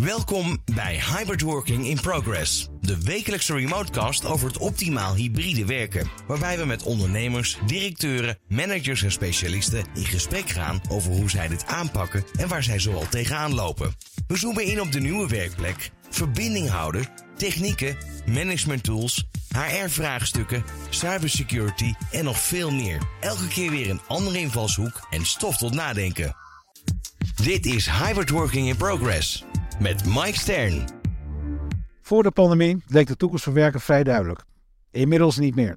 [0.00, 6.58] Welkom bij Hybrid Working in Progress, de wekelijkse remotecast over het optimaal hybride werken, waarbij
[6.58, 12.24] we met ondernemers, directeuren, managers en specialisten in gesprek gaan over hoe zij dit aanpakken
[12.38, 13.94] en waar zij zoal tegenaan lopen.
[14.26, 17.06] We zoomen in op de nieuwe werkplek, verbinding houden,
[17.36, 17.96] technieken,
[18.26, 23.02] management tools, HR-vraagstukken, cybersecurity en nog veel meer.
[23.20, 26.36] Elke keer weer een andere invalshoek en stof tot nadenken.
[27.42, 29.44] Dit is Hybrid Working in Progress
[29.80, 30.84] met Mike Stern.
[32.00, 34.44] Voor de pandemie leek de toekomst van werken vrij duidelijk.
[34.90, 35.76] Inmiddels niet meer.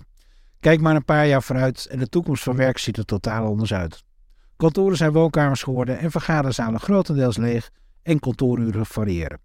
[0.60, 3.74] Kijk maar een paar jaar vooruit en de toekomst van werk ziet er totaal anders
[3.74, 4.04] uit.
[4.58, 7.70] Kantoren zijn woonkamers geworden en vergaderzalen grotendeels leeg
[8.02, 9.40] en kantooruren variëren.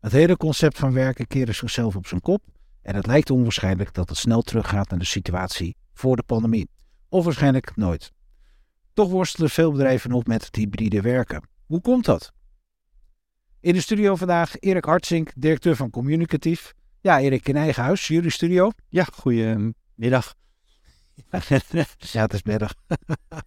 [0.00, 2.42] Het hele concept van werken keerde zichzelf op zijn kop
[2.82, 6.68] en het lijkt onwaarschijnlijk dat het snel teruggaat naar de situatie voor de pandemie.
[7.08, 8.12] Of waarschijnlijk nooit.
[8.92, 11.48] Toch worstelen veel bedrijven nog met het hybride werken.
[11.66, 12.34] Hoe komt dat?
[13.66, 16.74] In de studio vandaag Erik Hartzink, directeur van Communicatief.
[17.00, 18.70] Ja, Erik, in eigen huis, jullie studio.
[18.88, 20.34] Ja, goedemiddag.
[21.98, 22.74] ja, het is middag.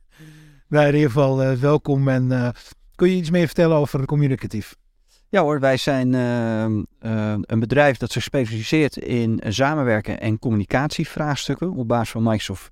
[0.70, 2.50] nou, in ieder geval uh, welkom en uh,
[2.96, 4.76] kun je iets meer vertellen over Communicatief?
[5.30, 11.88] Ja hoor, wij zijn uh, een bedrijf dat zich specialiseert in samenwerken en communicatievraagstukken op
[11.88, 12.72] basis van Microsoft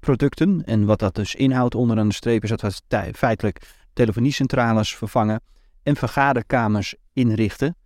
[0.00, 0.62] producten.
[0.64, 3.60] En wat dat dus inhoudt onderaan de streep is dat we feitelijk
[3.92, 5.40] telefoniecentrales vervangen
[5.86, 7.76] en vergaderkamers inrichten.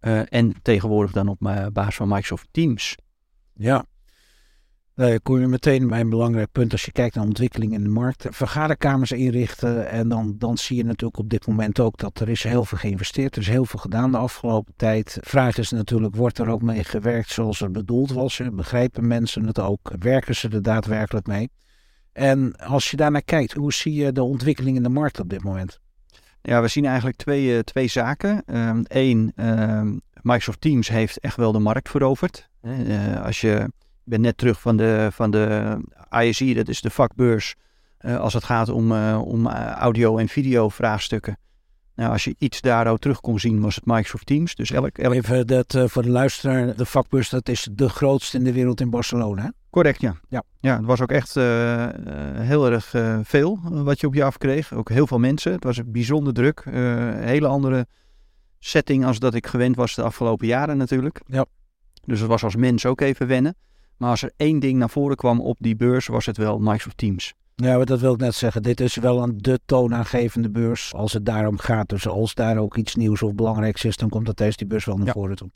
[0.00, 1.38] Uh, en tegenwoordig dan op
[1.72, 2.96] basis van Microsoft Teams.
[3.54, 3.84] Ja,
[4.94, 7.88] daar kom je meteen bij een belangrijk punt als je kijkt naar ontwikkeling in de
[7.88, 8.26] markt.
[8.30, 12.42] Vergaderkamers inrichten en dan, dan zie je natuurlijk op dit moment ook dat er is
[12.42, 13.34] heel veel geïnvesteerd.
[13.34, 15.18] Er is heel veel gedaan de afgelopen tijd.
[15.20, 18.40] Vraag is natuurlijk, wordt er ook mee gewerkt zoals het bedoeld was?
[18.52, 19.92] Begrijpen mensen het ook?
[19.98, 21.50] Werken ze er daadwerkelijk mee?
[22.12, 25.42] En als je daarnaar kijkt, hoe zie je de ontwikkeling in de markt op dit
[25.42, 25.80] moment?
[26.42, 28.42] Ja, we zien eigenlijk twee, uh, twee zaken.
[28.86, 32.48] Eén, um, Microsoft Teams heeft echt wel de markt veroverd.
[32.62, 33.72] Uh, als je
[34.04, 35.76] bent net terug van de, van de
[36.10, 37.54] ISE, dat is de vakbeurs,
[38.00, 41.38] uh, als het gaat om, om audio- en video vraagstukken.
[41.94, 44.54] Nou, als je iets daarover terug kon zien, was het Microsoft Teams.
[44.54, 45.14] Dus elk, elk...
[45.14, 48.90] Even dat voor de luisteraar, de vakbeurs, dat is de grootste in de wereld in
[48.90, 49.52] Barcelona.
[49.70, 50.14] Correct, ja.
[50.28, 50.42] ja.
[50.60, 51.88] Ja, het was ook echt uh,
[52.32, 54.72] heel erg uh, veel wat je op je afkreeg.
[54.72, 55.52] Ook heel veel mensen.
[55.52, 56.62] Het was bijzonder druk.
[56.64, 57.86] Een hele andere
[58.58, 61.20] setting als dat ik gewend was de afgelopen jaren natuurlijk.
[61.26, 61.44] Ja.
[62.04, 63.54] Dus het was als mens ook even wennen.
[63.96, 66.96] Maar als er één ding naar voren kwam op die beurs, was het wel Microsoft
[66.96, 67.34] Teams.
[67.54, 68.62] Ja, dat wil ik net zeggen.
[68.62, 71.88] Dit is wel een de toonaangevende beurs als het daarom gaat.
[71.88, 74.84] Dus als daar ook iets nieuws of belangrijks is, dan komt dat tijdens die beurs
[74.84, 75.12] wel naar ja.
[75.12, 75.50] voren toe.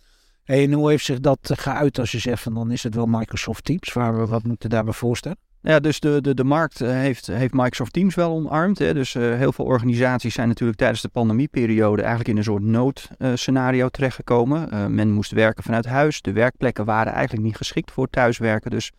[0.44, 3.64] En hoe heeft zich dat geuit als je zegt van dan is het wel Microsoft
[3.64, 3.92] Teams?
[3.92, 5.38] Waar we, wat moeten daarbij voorstellen?
[5.60, 8.78] Ja, dus de, de, de markt heeft, heeft Microsoft Teams wel omarmd.
[8.78, 8.94] Hè.
[8.94, 13.88] Dus uh, heel veel organisaties zijn natuurlijk tijdens de pandemieperiode eigenlijk in een soort noodscenario
[13.88, 14.74] terechtgekomen.
[14.74, 16.22] Uh, men moest werken vanuit huis.
[16.22, 18.70] De werkplekken waren eigenlijk niet geschikt voor thuiswerken.
[18.70, 18.92] Dus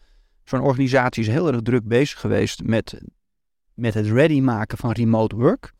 [0.43, 3.01] zo'n organisatie is heel erg druk bezig geweest met,
[3.73, 5.73] met het ready maken van remote work.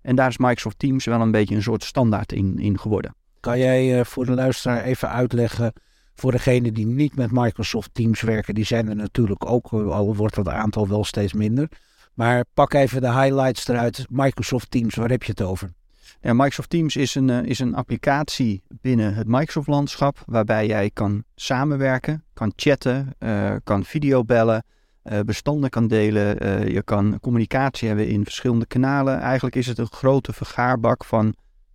[0.00, 3.14] En daar is Microsoft Teams wel een beetje een soort standaard in, in geworden.
[3.42, 5.72] Kan jij uh, voor de luisteraar even uitleggen,
[6.14, 10.34] voor degenen die niet met Microsoft Teams werken, die zijn er natuurlijk ook, al wordt
[10.34, 11.68] dat aantal wel steeds minder.
[12.14, 14.06] Maar pak even de highlights eruit.
[14.10, 15.72] Microsoft Teams, waar heb je het over?
[16.20, 21.24] Ja, Microsoft Teams is een, uh, is een applicatie binnen het Microsoft-landschap waarbij jij kan
[21.34, 23.16] samenwerken, kan chatten,
[23.64, 24.64] kan videobellen,
[25.04, 26.26] uh, bestanden kan delen.
[26.72, 29.20] je kan communicatie hebben in verschillende kanalen.
[29.20, 31.34] Eigenlijk is het een grote vergaarbak van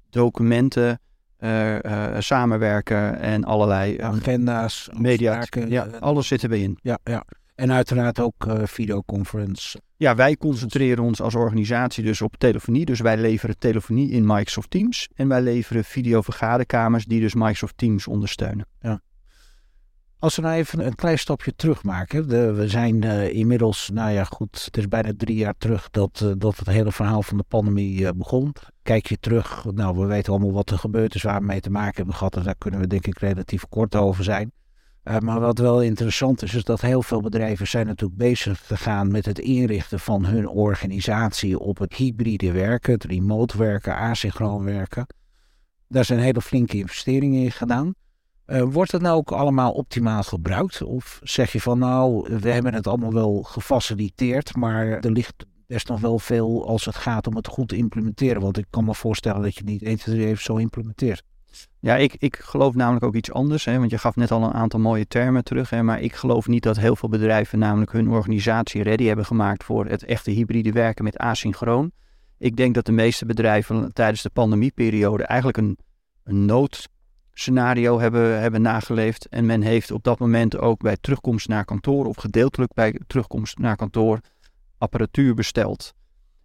[0.10, 1.00] documenten,
[1.40, 5.44] uh, uh, samenwerken en allerlei agenda's, media.
[5.68, 6.78] Ja, alles zit erbij in.
[6.82, 7.24] Ja, ja.
[7.56, 9.82] En uiteraard ook uh, videoconference.
[9.96, 12.86] Ja, wij concentreren ons als organisatie dus op telefonie.
[12.86, 15.10] Dus wij leveren telefonie in Microsoft Teams.
[15.16, 18.66] En wij leveren videovergaderkamers die dus Microsoft Teams ondersteunen.
[18.80, 19.02] Ja.
[20.20, 22.28] Als we nou even een klein stapje terug maken.
[22.56, 26.32] We zijn uh, inmiddels, nou ja goed, het is bijna drie jaar terug dat, uh,
[26.38, 28.54] dat het hele verhaal van de pandemie uh, begon.
[28.84, 31.70] Kijk je terug, nou we weten allemaal wat er gebeurd is, waar we mee te
[31.70, 32.36] maken hebben gehad.
[32.36, 34.52] En daar kunnen we denk ik relatief kort over zijn.
[35.20, 39.26] maar wat wel interessant is, is dat heel veel bedrijven zijn natuurlijk bezig gegaan met
[39.26, 45.06] het inrichten van hun organisatie op het hybride werken, het remote werken, asynchroon werken.
[45.88, 47.94] Daar zijn hele flinke investeringen in gedaan.
[48.48, 50.84] Uh, wordt het nou ook allemaal optimaal gebruikt?
[50.84, 55.88] Of zeg je van nou, we hebben het allemaal wel gefaciliteerd, maar er ligt best
[55.88, 58.42] nog wel veel als het gaat om het goed te implementeren?
[58.42, 61.24] Want ik kan me voorstellen dat je niet 1, 2, 3 even zo implementeert.
[61.80, 63.66] Ja, ik, ik geloof namelijk ook iets anders.
[63.66, 65.70] Hè, want je gaf net al een aantal mooie termen terug.
[65.70, 69.64] Hè, maar ik geloof niet dat heel veel bedrijven namelijk hun organisatie ready hebben gemaakt
[69.64, 71.92] voor het echte hybride werken met asynchroon.
[72.38, 75.78] Ik denk dat de meeste bedrijven tijdens de pandemieperiode eigenlijk een
[76.28, 76.46] een
[77.38, 79.28] noodscenario hebben, hebben nageleefd.
[79.28, 83.58] En men heeft op dat moment ook bij terugkomst naar kantoor of gedeeltelijk bij terugkomst
[83.58, 84.20] naar kantoor
[84.78, 85.94] apparatuur besteld.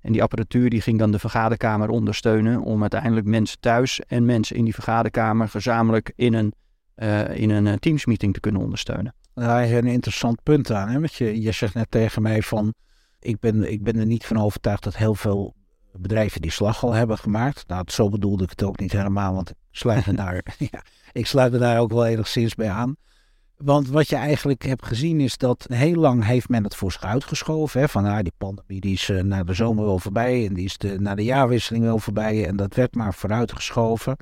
[0.01, 4.57] En die apparatuur die ging dan de vergaderkamer ondersteunen om uiteindelijk mensen thuis en mensen
[4.57, 6.53] in die vergaderkamer gezamenlijk in een,
[6.97, 9.15] uh, in een teamsmeeting te kunnen ondersteunen.
[9.35, 10.89] Daar heb je een interessant punt aan.
[10.89, 10.99] Hè?
[10.99, 12.75] Want je, je zegt net tegen mij van
[13.21, 15.55] ik ben, ik ben er niet van overtuigd dat heel veel
[15.99, 17.69] bedrijven die slag al hebben gemaakt.
[17.69, 21.27] Nou, zo bedoelde ik het ook niet helemaal, want ik sluit me daar, ja, ik
[21.27, 22.97] sluit me daar ook wel enigszins bij aan.
[23.57, 27.03] Want wat je eigenlijk hebt gezien is dat heel lang heeft men het voor zich
[27.03, 27.81] uitgeschoven.
[27.81, 30.65] Hè, van ah, die pandemie die is uh, naar de zomer wel voorbij en die
[30.65, 32.47] is de, naar de jaarwisseling wel voorbij.
[32.47, 34.17] En dat werd maar vooruitgeschoven.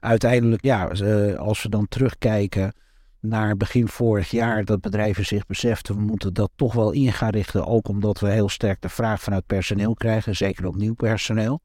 [0.00, 2.72] Uiteindelijk, ja, uh, als we dan terugkijken
[3.20, 7.30] naar begin vorig jaar dat bedrijven zich beseften, we moeten dat toch wel in gaan
[7.30, 7.66] richten.
[7.66, 11.60] Ook omdat we heel sterk de vraag vanuit personeel krijgen, zeker op nieuw personeel.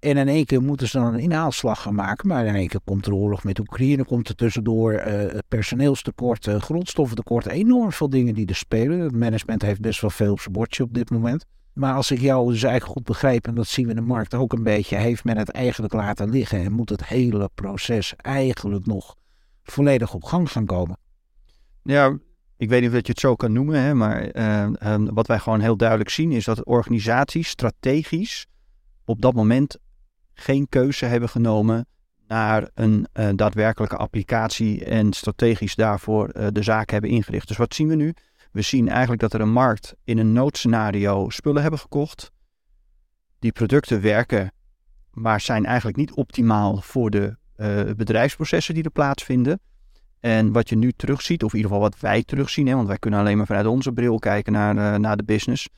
[0.00, 2.28] En in één keer moeten ze dan een inhaalslag gaan maken.
[2.28, 6.60] Maar in één keer komt er oorlog met Oekraïne, komt er tussendoor uh, personeelstekort, uh,
[6.60, 7.46] grondstoffentekort.
[7.46, 8.98] Enorm veel dingen die er spelen.
[8.98, 11.44] Het management heeft best wel veel op zijn bordje op dit moment.
[11.72, 14.34] Maar als ik jou dus eigenlijk goed begrijp, en dat zien we in de markt
[14.34, 18.86] ook een beetje, heeft men het eigenlijk laten liggen en moet het hele proces eigenlijk
[18.86, 19.16] nog
[19.70, 20.96] volledig op gang gaan komen.
[21.82, 22.18] Ja,
[22.56, 25.60] ik weet niet of je het zo kan noemen, hè, maar uh, wat wij gewoon
[25.60, 28.46] heel duidelijk zien is dat organisaties strategisch
[29.04, 29.78] op dat moment
[30.32, 31.86] geen keuze hebben genomen
[32.26, 37.48] naar een uh, daadwerkelijke applicatie en strategisch daarvoor uh, de zaak hebben ingericht.
[37.48, 38.14] Dus wat zien we nu?
[38.52, 42.30] We zien eigenlijk dat er een markt in een noodscenario spullen hebben gekocht.
[43.38, 44.52] Die producten werken,
[45.10, 47.36] maar zijn eigenlijk niet optimaal voor de
[47.96, 49.60] bedrijfsprocessen die er plaatsvinden.
[50.20, 52.98] En wat je nu terugziet, of in ieder geval wat wij terugzien, hè, want wij
[52.98, 55.68] kunnen alleen maar vanuit onze bril kijken naar, uh, naar de business,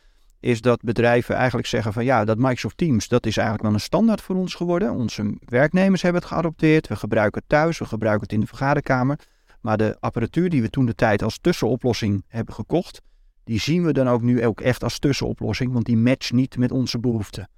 [0.40, 3.84] is dat bedrijven eigenlijk zeggen van ja, dat Microsoft Teams, dat is eigenlijk wel een
[3.84, 4.92] standaard voor ons geworden.
[4.92, 9.18] Onze werknemers hebben het geadopteerd, we gebruiken het thuis, we gebruiken het in de vergaderkamer.
[9.60, 13.00] Maar de apparatuur die we toen de tijd als tussenoplossing hebben gekocht,
[13.44, 16.72] die zien we dan ook nu ook echt als tussenoplossing, want die matcht niet met
[16.72, 17.48] onze behoeften.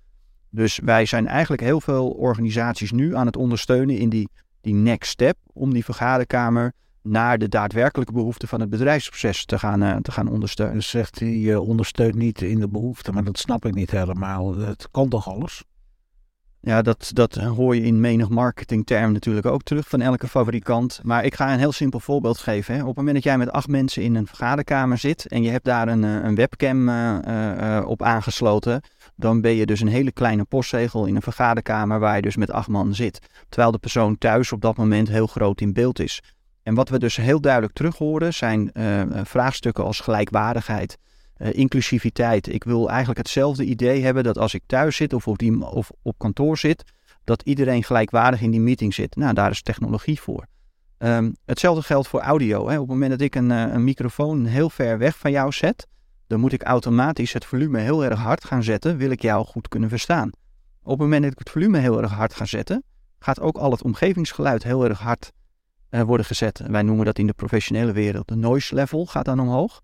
[0.55, 4.29] Dus wij zijn eigenlijk heel veel organisaties nu aan het ondersteunen in die,
[4.61, 6.73] die next step om die vergaderkamer
[7.03, 10.75] naar de daadwerkelijke behoeften van het bedrijfsproces te gaan, uh, te gaan ondersteunen.
[10.75, 14.57] Dus zegt hij, uh, ondersteunt niet in de behoeften, maar dat snap ik niet helemaal.
[14.57, 15.65] Het kan toch alles?
[16.65, 21.01] Ja, dat, dat hoor je in menig marketingterm natuurlijk ook terug van elke fabrikant.
[21.03, 22.75] Maar ik ga een heel simpel voorbeeld geven.
[22.75, 22.81] Hè.
[22.81, 25.65] Op het moment dat jij met acht mensen in een vergaderkamer zit en je hebt
[25.65, 28.83] daar een, eh, een webcam uh, uh, op aangesloten,
[29.17, 32.51] dan ben je dus een hele kleine postzegel in een vergaderkamer waar je dus met
[32.51, 33.21] acht man zit.
[33.49, 36.23] Terwijl de persoon thuis op dat moment heel groot in beeld is.
[36.63, 38.71] En wat we dus heel duidelijk terug horen zijn
[39.25, 40.99] vraagstukken als gelijkwaardigheid.
[41.39, 42.53] Uh, inclusiviteit.
[42.53, 45.91] Ik wil eigenlijk hetzelfde idee hebben dat als ik thuis zit of op, die, of
[46.03, 46.85] op kantoor zit,
[47.25, 49.17] dat iedereen gelijkwaardig in die meeting zit.
[49.17, 50.47] Nou, daar is technologie voor.
[50.99, 52.69] Um, hetzelfde geldt voor audio.
[52.69, 52.75] Hè.
[52.75, 55.87] Op het moment dat ik een, een, microfoon heel ver weg van jou zet,
[56.35, 59.69] dan moet ik automatisch het volume heel erg hard gaan zetten, wil ik jou goed
[59.69, 60.31] kunnen verstaan.
[60.83, 62.85] Op het moment dat ik het volume heel erg hard ga zetten,
[63.19, 65.33] gaat ook al het omgevingsgeluid heel erg hard
[65.91, 66.63] uh, worden gezet.
[66.67, 69.81] Wij noemen dat in de professionele wereld de noise level gaat dan omhoog.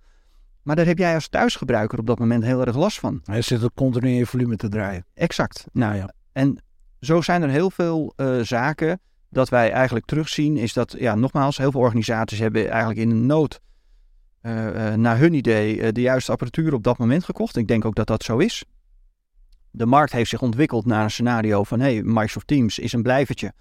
[0.63, 3.21] Maar daar heb jij als thuisgebruiker op dat moment heel erg last van.
[3.25, 5.05] Hij zit ook continu in je volume te draaien.
[5.15, 5.67] Exact.
[5.73, 6.13] Nou ja.
[6.33, 6.63] En
[7.01, 10.57] zo zijn er heel veel uh, zaken dat wij eigenlijk terugzien.
[10.57, 13.61] Is dat, ja, nogmaals, heel veel organisaties hebben eigenlijk in een nood
[14.43, 17.57] uh, naar hun idee de juiste apparatuur op dat moment gekocht.
[17.57, 18.65] Ik denk ook dat dat zo is.
[19.71, 23.53] De markt heeft zich ontwikkeld naar een scenario van hey, Microsoft Teams is een blijvertje.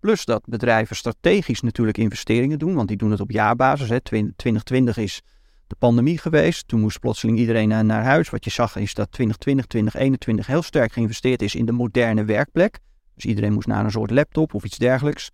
[0.00, 3.88] Plus dat bedrijven strategisch natuurlijk investeringen doen, want die doen het op jaarbasis.
[3.88, 4.00] Hè.
[4.00, 5.22] 2020 is
[5.66, 6.68] de pandemie geweest.
[6.68, 8.30] Toen moest plotseling iedereen naar, naar huis.
[8.30, 12.78] Wat je zag is dat 2020, 2021 heel sterk geïnvesteerd is in de moderne werkplek.
[13.14, 15.30] Dus iedereen moest naar een soort laptop of iets dergelijks.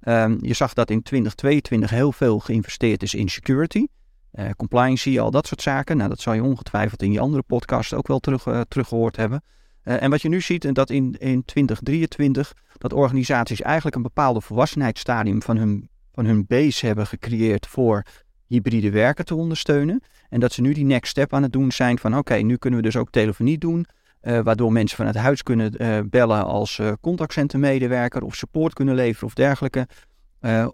[0.00, 3.86] Um, je zag dat in 2022 heel veel geïnvesteerd is in security,
[4.32, 5.96] uh, compliance, al dat soort zaken.
[5.96, 9.42] Nou, dat zou je ongetwijfeld in die andere podcast ook wel terug, uh, teruggehoord hebben.
[9.84, 14.40] Uh, en wat je nu ziet, dat in, in 2023, dat organisaties eigenlijk een bepaalde
[14.40, 18.02] volwassenheidsstadium van hun, van hun base hebben gecreëerd voor
[18.46, 20.02] hybride werken te ondersteunen.
[20.28, 22.80] En dat ze nu die next step aan het doen zijn van oké, nu kunnen
[22.80, 23.86] we dus ook telefonie doen.
[24.20, 25.72] Waardoor mensen vanuit huis kunnen
[26.10, 29.86] bellen als contactcentermedewerker of support kunnen leveren of dergelijke.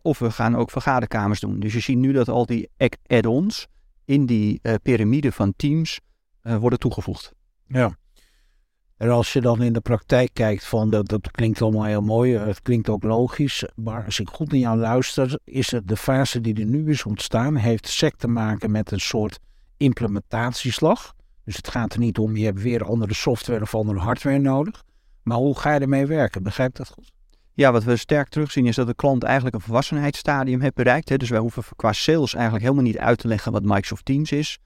[0.03, 1.61] Of we gaan ook vergaderkamers doen.
[1.61, 2.71] Dus je ziet nu dat al die
[3.07, 3.67] add-ons
[4.05, 6.01] in die piramide van teams
[6.43, 7.33] worden toegevoegd.
[7.67, 7.97] Ja.
[8.97, 12.37] En als je dan in de praktijk kijkt van dat, dat klinkt allemaal heel mooi,
[12.37, 16.41] het klinkt ook logisch, maar als ik goed naar jou luister, is het de fase
[16.41, 19.39] die er nu is ontstaan, heeft SEC te maken met een soort
[19.77, 21.15] implementatieslag.
[21.45, 24.85] Dus het gaat er niet om, je hebt weer andere software of andere hardware nodig.
[25.23, 26.43] Maar hoe ga je ermee werken?
[26.43, 27.13] Begrijp dat goed?
[27.59, 31.09] Ja, wat we sterk terugzien is dat de klant eigenlijk een volwassenheidsstadium heeft bereikt.
[31.09, 31.17] Hè.
[31.17, 34.59] Dus wij hoeven qua sales eigenlijk helemaal niet uit te leggen wat Microsoft Teams is.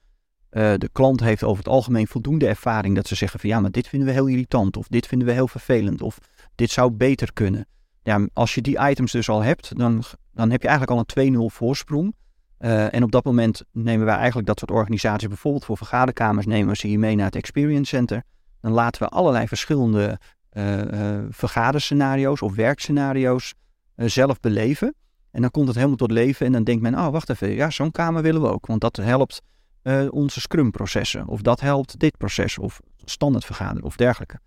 [0.51, 3.71] Uh, de klant heeft over het algemeen voldoende ervaring dat ze zeggen van ja, maar
[3.71, 6.17] dit vinden we heel irritant of dit vinden we heel vervelend of
[6.55, 7.67] dit zou beter kunnen.
[8.03, 11.49] Ja, als je die items dus al hebt, dan, dan heb je eigenlijk al een
[11.51, 12.15] 2-0 voorsprong.
[12.59, 16.75] Uh, en op dat moment nemen wij eigenlijk dat soort organisaties, bijvoorbeeld voor vergaderkamers, nemen
[16.75, 18.23] ze hier mee naar het Experience Center.
[18.61, 20.19] Dan laten we allerlei verschillende
[21.29, 23.53] vergaderscenario's of werkscenario's
[23.95, 24.95] zelf beleven.
[25.31, 27.69] En dan komt het helemaal tot leven en dan denkt men, oh wacht even, ja
[27.69, 28.65] zo'n kamer willen we ook.
[28.65, 29.41] Want dat helpt
[30.09, 34.39] onze Scrum-processen of dat helpt dit proces of standaard vergaderen of dergelijke.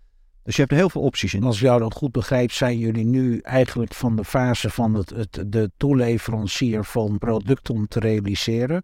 [0.43, 1.43] Dus je hebt er heel veel opties in.
[1.43, 5.43] Als jou dat goed begrijp, zijn jullie nu eigenlijk van de fase van het, het,
[5.47, 8.83] de toeleverancier van producten te realiseren.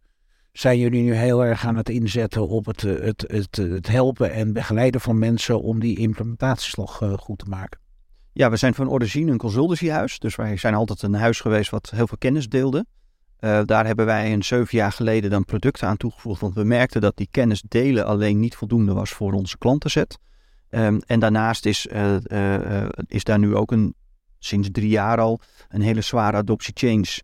[0.54, 4.54] Zijn jullie nu heel erg aan het inzetten op het, het, het, het helpen en
[4.54, 7.80] begeleiden van mensen om die implementatieslag uh, goed te maken?
[8.34, 10.20] Ja, we zijn van origine een consultancyhuis.
[10.20, 12.86] Dus wij zijn altijd een huis geweest wat heel veel kennis deelde.
[13.66, 16.42] Daar hebben wij een zeven jaar geleden dan producten aan toegevoegd.
[16.42, 20.18] Want we merkten dat die kennis delen alleen niet voldoende was voor onze klantenzet.
[20.70, 21.88] Um, en daarnaast is,
[23.08, 23.96] is daar nu ook een,
[24.40, 27.22] sinds drie jaar al een hele zware adoptie change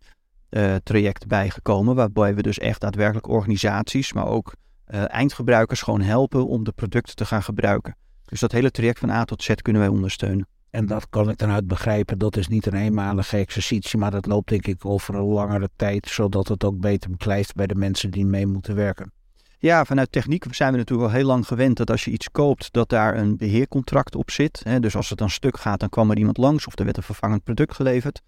[0.82, 1.94] traject bijgekomen.
[1.94, 4.54] Waarbij we dus echt daadwerkelijk organisaties, maar ook
[4.86, 7.96] eindgebruikers gewoon helpen om de producten te gaan gebruiken.
[8.24, 10.46] Dus dat hele traject van A tot Z kunnen wij ondersteunen.
[10.70, 12.18] En dat kan ik dan uit begrijpen.
[12.18, 16.06] Dat is niet een eenmalige exercitie, maar dat loopt denk ik over een langere tijd,
[16.08, 19.12] zodat het ook beter beklijft bij de mensen die mee moeten werken.
[19.58, 22.72] Ja, vanuit techniek zijn we natuurlijk al heel lang gewend dat als je iets koopt,
[22.72, 24.62] dat daar een beheercontract op zit.
[24.80, 27.02] Dus als het dan stuk gaat, dan kwam er iemand langs of er werd een
[27.02, 28.22] vervangend product geleverd.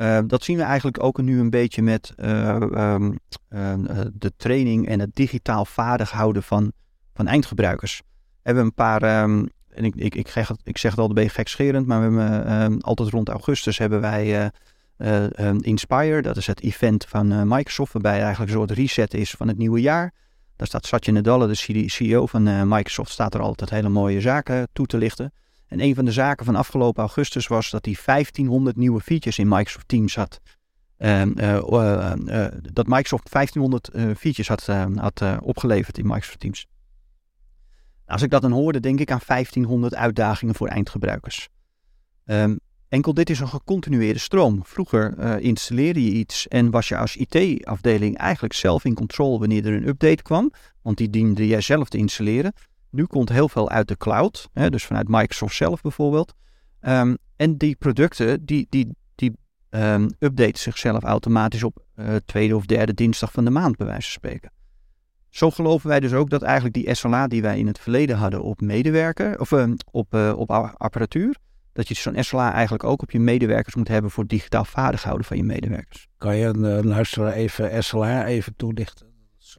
[0.00, 3.18] Uh, dat zien we eigenlijk ook nu een beetje met uh, um,
[3.50, 3.72] uh,
[4.12, 6.72] de training en het digitaal vaardig houden van,
[7.14, 8.02] van eindgebruikers.
[8.06, 9.50] We hebben een paar, en
[9.84, 12.76] ik, ik, ik, zeg het, ik zeg al een beetje gekscherend, maar we hebben ehm,
[12.80, 14.50] altijd rond augustus hebben wij
[15.60, 19.58] Inspire, dat is het event van Microsoft, waarbij eigenlijk een soort reset is van het
[19.58, 20.12] nieuwe jaar.
[20.56, 24.86] Daar staat Satya Nadella, de CEO van Microsoft, staat er altijd hele mooie zaken toe
[24.86, 25.32] te lichten.
[25.70, 29.48] En een van de zaken van afgelopen augustus was dat hij 1500 nieuwe features in
[29.48, 30.40] Microsoft Teams had.
[30.98, 36.66] Uh, uh, dat Microsoft 1500 features had, had opgeleverd in Microsoft Teams.
[38.06, 41.48] Als ik dat dan hoorde, denk ik aan 1500 uitdagingen voor eindgebruikers.
[42.24, 44.60] Um, Enkel dit is een gecontinueerde stroom.
[44.64, 49.72] Vroeger installeerde je iets en was je als IT-afdeling eigenlijk zelf in controle wanneer er
[49.72, 52.52] een update kwam, want die diende jij zelf te installeren.
[52.90, 56.34] Nu komt heel veel uit de cloud, hè, dus vanuit Microsoft zelf bijvoorbeeld.
[56.80, 59.32] Um, en die producten, die, die, die
[59.70, 64.02] um, updaten zichzelf automatisch op uh, tweede of derde dinsdag van de maand, bij wijze
[64.02, 64.52] van spreken.
[65.28, 68.42] Zo geloven wij dus ook dat eigenlijk die SLA die wij in het verleden hadden
[68.42, 71.36] op medewerker, of uh, op, op apparatuur,
[71.72, 75.26] dat je zo'n SLA eigenlijk ook op je medewerkers moet hebben voor digitaal vaardig houden
[75.26, 76.08] van je medewerkers.
[76.18, 79.06] Kan je een uh, luisteraar even SLA even toelichten?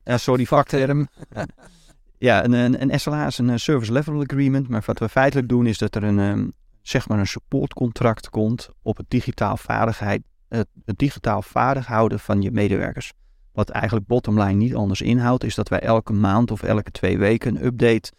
[0.05, 1.07] Sorry, vakterm.
[2.21, 5.65] ja, een, een, SLA is een eh, Service Level Agreement, maar wat we feitelijk doen
[5.65, 10.67] is dat er een, um, zeg maar een supportcontract komt op het digitaal, vaardigheid, het,
[10.85, 13.13] digitaal vaardig houden van je medewerkers.
[13.51, 17.55] Wat eigenlijk bottomline niet anders inhoudt, is dat wij elke maand of elke twee weken
[17.55, 18.11] een update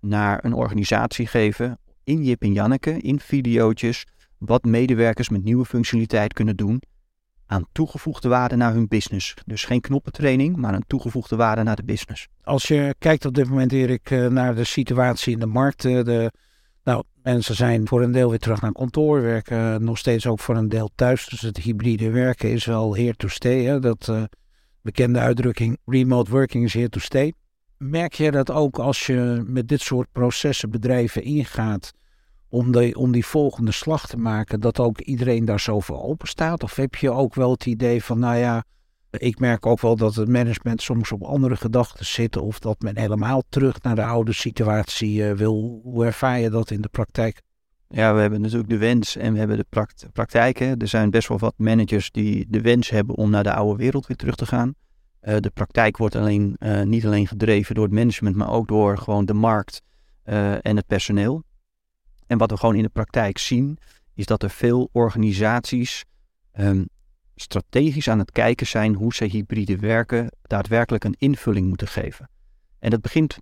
[0.00, 4.06] naar een organisatie geven in Jip en Janneke, in videootjes,
[4.38, 6.82] wat medewerkers met nieuwe functionaliteit kunnen doen
[7.50, 9.34] aan toegevoegde waarde naar hun business.
[9.46, 12.28] Dus geen knoppentraining, maar een toegevoegde waarde naar de business.
[12.42, 15.84] Als je kijkt op dit moment, Erik, eh, naar de situatie in de markt.
[15.84, 16.32] Eh, de,
[16.84, 20.56] nou, mensen zijn voor een deel weer terug naar kantoor, werken nog steeds ook voor
[20.56, 21.26] een deel thuis.
[21.26, 23.64] Dus het hybride werken is wel here to stay.
[23.64, 23.80] Hè?
[23.80, 24.22] Dat uh,
[24.82, 27.32] bekende uitdrukking remote working is here to stay.
[27.76, 31.92] Merk je dat ook als je met dit soort processen bedrijven ingaat
[32.50, 36.28] om, de, om die volgende slag te maken, dat ook iedereen daar zo voor open
[36.28, 36.62] staat?
[36.62, 38.64] Of heb je ook wel het idee van, nou ja,
[39.10, 42.98] ik merk ook wel dat het management soms op andere gedachten zit of dat men
[42.98, 45.80] helemaal terug naar de oude situatie uh, wil.
[45.82, 47.42] Hoe ervaar je dat in de praktijk?
[47.88, 50.78] Ja, we hebben natuurlijk de wens en we hebben de praktijken.
[50.78, 54.06] Er zijn best wel wat managers die de wens hebben om naar de oude wereld
[54.06, 54.74] weer terug te gaan.
[55.22, 58.98] Uh, de praktijk wordt alleen, uh, niet alleen gedreven door het management, maar ook door
[58.98, 59.82] gewoon de markt
[60.62, 61.42] en het personeel.
[62.30, 63.78] En wat we gewoon in de praktijk zien,
[64.14, 66.04] is dat er veel organisaties
[66.58, 66.88] um,
[67.34, 72.30] strategisch aan het kijken zijn hoe ze hybride werken daadwerkelijk een invulling moeten geven.
[72.78, 73.38] En dat begint,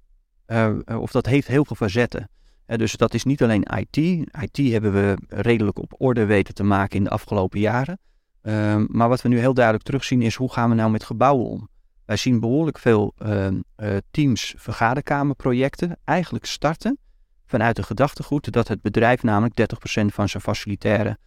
[0.47, 2.30] uh, of dat heeft heel veel facetten.
[2.66, 3.97] Dus dat is niet alleen IT.
[4.42, 7.99] IT hebben we redelijk op orde weten te maken in de afgelopen jaren.
[8.42, 11.47] Uh, maar wat we nu heel duidelijk terugzien is hoe gaan we nou met gebouwen
[11.47, 11.68] om?
[12.04, 16.99] Wij zien behoorlijk veel ehm, eh, teams vergaderkamerprojecten eigenlijk starten
[17.48, 19.54] vanuit de gedachtegoed dat het bedrijf namelijk
[20.00, 21.18] 30% van zijn facilitaire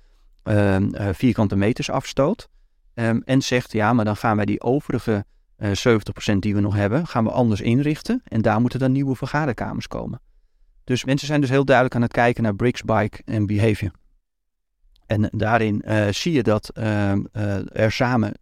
[0.44, 2.50] ehm, vierkante meters afstoot.
[2.94, 5.26] Ehm, en zegt, ja, maar dan gaan wij die overige
[5.58, 8.22] 70% die we nog hebben, gaan we anders inrichten.
[8.24, 10.22] En daar moeten dan nieuwe vergaderkamers komen.
[10.84, 13.92] Dus mensen zijn dus heel duidelijk aan het kijken naar bricks, bike en behavior.
[15.06, 17.24] En daarin zie je dat ehm,
[17.72, 18.34] er samen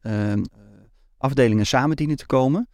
[1.17, 2.67] afdelingen samen dienen te komen.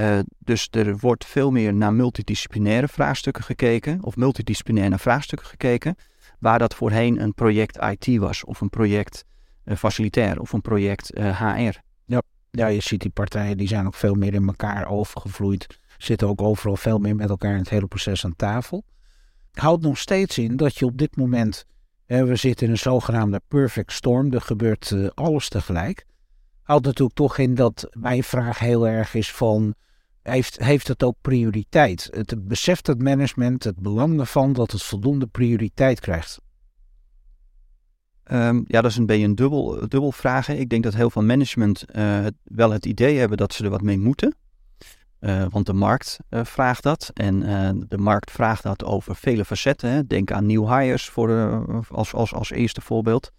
[0.00, 5.96] Uh, dus er wordt veel meer naar multidisciplinaire vraagstukken gekeken, of multidisciplinair naar vraagstukken gekeken,
[6.38, 9.24] waar dat voorheen een project IT was, of een project
[9.64, 11.78] uh, facilitair, of een project uh, eh, HR.
[12.04, 12.22] Ja.
[12.50, 15.66] ja, je ziet die partijen, die zijn ook veel meer in elkaar overgevloeid,
[15.98, 18.84] zitten ook overal veel meer met elkaar in het hele proces aan tafel.
[19.52, 21.64] Houdt nog steeds in dat je op dit moment,
[22.06, 26.06] we zitten in een zogenaamde perfect storm, er gebeurt alles tegelijk
[26.70, 29.74] houdt natuurlijk toch in dat mijn vraag heel erg is van,
[30.22, 32.08] heeft, heeft het ook prioriteit?
[32.10, 36.40] Het beseft het management het belang ervan dat het voldoende prioriteit krijgt?
[38.32, 40.48] Um, ja, dat is een beetje een dubbel, dubbel vraag.
[40.48, 43.82] Ik denk dat heel veel management uh, wel het idee hebben dat ze er wat
[43.82, 44.34] mee moeten.
[45.20, 47.10] Uh, want de markt uh, vraagt dat.
[47.14, 47.40] En
[47.88, 49.90] de markt vraagt dat over vele facetten.
[49.90, 50.06] Hè.
[50.06, 51.30] Denk aan new hires voor,
[51.90, 53.32] als, als, als eerste voorbeeld.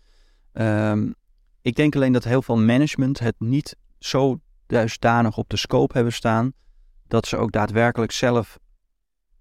[0.53, 1.15] Um,
[1.61, 6.13] ik denk alleen dat heel veel management het niet zo dusdanig op de scope hebben
[6.13, 6.53] staan
[7.11, 8.59] dat ze ook daadwerkelijk zelf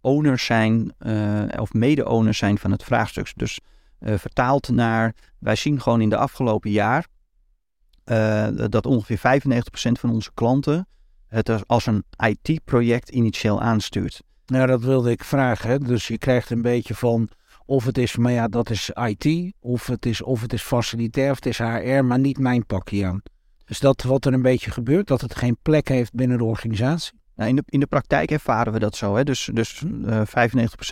[0.01, 3.33] owners zijn uh, of mede-owners zijn van het vraagstuk.
[3.37, 3.61] Dus
[4.01, 7.07] uh, vertaald naar, wij zien gewoon in de afgelopen jaar
[8.05, 10.89] uh, dat ongeveer 95% van onze klanten
[11.27, 14.23] het als een IT-project initieel aanstuurt.
[14.47, 15.81] Nou, dat wilde ik vragen.
[15.81, 17.29] Dus je krijgt een beetje van
[17.67, 19.55] of het is, maar ja, dat is IT.
[19.61, 23.07] Of het is, of het is facilitair of het is HR, maar niet mijn pakje
[23.07, 23.23] aan.
[23.65, 27.20] Dus dat wat er een beetje gebeurt, dat het geen plek heeft binnen de organisatie.
[27.41, 29.17] Nou, in, de, in de praktijk ervaren we dat zo.
[29.17, 29.25] Hè?
[29.25, 30.25] Dus, dus uh, 95%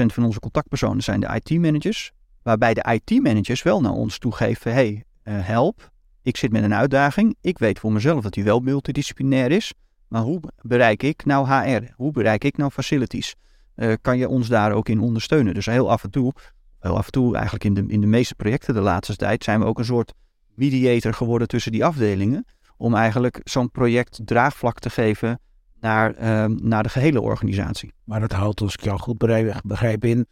[0.06, 2.12] van onze contactpersonen zijn de IT-managers.
[2.42, 5.90] Waarbij de IT-managers wel naar ons toegeven: hey, uh, help.
[6.22, 7.36] Ik zit met een uitdaging.
[7.40, 9.72] Ik weet voor mezelf dat die wel multidisciplinair is.
[10.08, 11.92] Maar hoe bereik ik nou HR?
[11.96, 13.34] Hoe bereik ik nou facilities?
[13.76, 15.54] Uh, kan je ons daar ook in ondersteunen?
[15.54, 16.32] Dus heel af en toe
[16.80, 19.60] wel af en toe, eigenlijk in de, in de meeste projecten de laatste tijd, zijn
[19.60, 20.12] we ook een soort
[20.54, 22.44] mediator geworden tussen die afdelingen.
[22.76, 25.40] Om eigenlijk zo'n project draagvlak te geven
[25.80, 27.92] naar, uh, naar de gehele organisatie.
[28.04, 29.18] Maar dat houdt, als ik jou goed
[29.62, 30.26] begrijp, in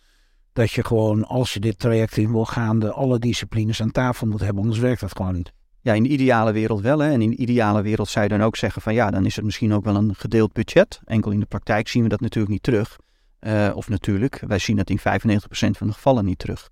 [0.52, 4.26] dat je gewoon, als je dit traject in wil gaan, de alle disciplines aan tafel
[4.26, 5.52] moet hebben, anders werkt dat gewoon niet.
[5.80, 6.98] Ja, in de ideale wereld wel.
[6.98, 7.10] Hè.
[7.10, 9.44] En in de ideale wereld zou je dan ook zeggen van ja, dan is het
[9.44, 11.00] misschien ook wel een gedeeld budget.
[11.04, 12.96] Enkel in de praktijk zien we dat natuurlijk niet terug.
[13.40, 15.02] Uh, of natuurlijk, wij zien dat in 95%
[15.50, 16.68] van de gevallen niet terug.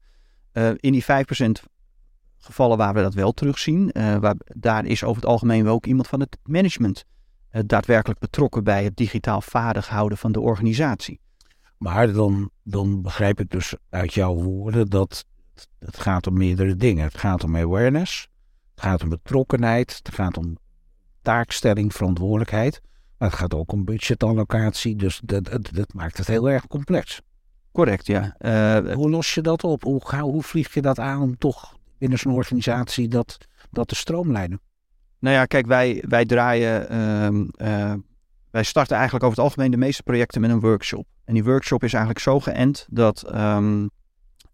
[0.53, 1.07] Uh, in die 5%
[2.39, 5.87] gevallen waar we dat wel terugzien, uh, waar, daar is over het algemeen wel ook
[5.87, 7.05] iemand van het management
[7.67, 11.21] daadwerkelijk betrokken bij het digitaal vaardig houden van de organisatie.
[11.79, 15.25] Maar dan, dan begrijp ik dus uit jouw woorden dat
[15.79, 17.05] het gaat om meerdere dingen.
[17.05, 18.29] Het gaat om awareness,
[18.75, 20.57] het gaat om betrokkenheid, het gaat om
[21.23, 22.81] taakstelling, verantwoordelijkheid.
[23.19, 27.21] Maar het gaat ook om budgetallocatie, dus dat, dat, dat maakt het heel erg complex.
[27.73, 28.37] Correct, ja.
[28.39, 29.83] Uh, hoe los je dat op?
[29.83, 33.39] Hoe, hoe vlieg je dat aan om toch binnen zo'n organisatie dat,
[33.71, 34.61] dat te stroomlijnen?
[35.25, 37.93] Nou ja, kijk, wij, wij draaien, uh, uh,
[38.51, 41.07] wij starten eigenlijk over het algemeen de meeste projecten met een workshop.
[41.25, 43.91] En die workshop is eigenlijk zo geënt dat um,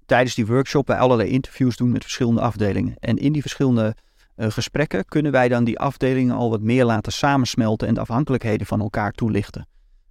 [0.07, 2.95] tijdens die workshop wij allerlei interviews doen met verschillende afdelingen.
[2.99, 3.95] En in die verschillende
[4.37, 8.67] uh, gesprekken kunnen wij dan die afdelingen al wat meer laten samensmelten en de afhankelijkheden
[8.67, 9.67] van elkaar toelichten.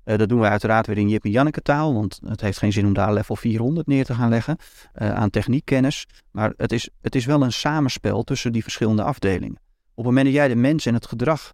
[0.06, 2.74] Uh, dat doen we uiteraard weer in Jip en Janneke taal, want het heeft geen
[2.74, 4.58] zin om daar level 400 neer te gaan leggen
[5.02, 6.06] uh, aan techniekkennis.
[6.32, 9.68] Maar het is, het is wel een samenspel tussen die verschillende afdelingen.
[10.00, 11.54] Op het moment dat jij de mens en het gedrag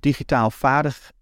[0.00, 1.12] digitaal vaardig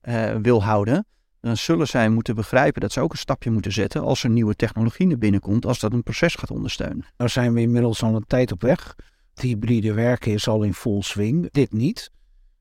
[0.43, 1.07] wil houden,
[1.41, 4.55] dan zullen zij moeten begrijpen dat ze ook een stapje moeten zetten als er nieuwe
[4.55, 7.05] technologie naar binnen komt, als dat een proces gaat ondersteunen.
[7.17, 8.97] Daar zijn we inmiddels al een tijd op weg
[9.35, 12.11] hybride werken is al in full swing, dit niet,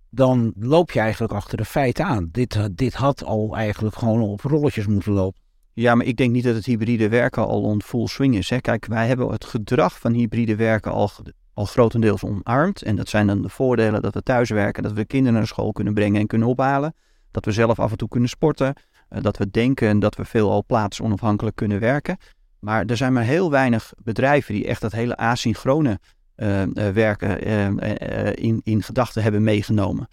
[0.09, 2.29] dan loop je eigenlijk achter de feiten aan.
[2.31, 5.41] Dit, dit had al eigenlijk gewoon op rolletjes moeten lopen.
[5.73, 8.49] Ja, maar ik denk niet dat het hybride werken al in full swing is.
[8.49, 8.59] Hè.
[8.59, 11.11] Kijk, wij hebben het gedrag van hybride werken al,
[11.59, 12.81] al grotendeels omarmd.
[12.81, 15.71] En dat zijn dan de voordelen dat we thuis werken, dat we kinderen naar school
[15.71, 16.95] kunnen brengen en kunnen ophalen.
[17.31, 18.73] Dat we zelf af en toe kunnen sporten.
[19.09, 22.17] Eh, dat we denken dat we veel al plaatsonafhankelijk kunnen werken.
[22.59, 25.99] Maar er zijn maar heel weinig bedrijven die echt dat hele asynchrone
[26.35, 30.07] uh, werken uh, in, in gedachten hebben meegenomen.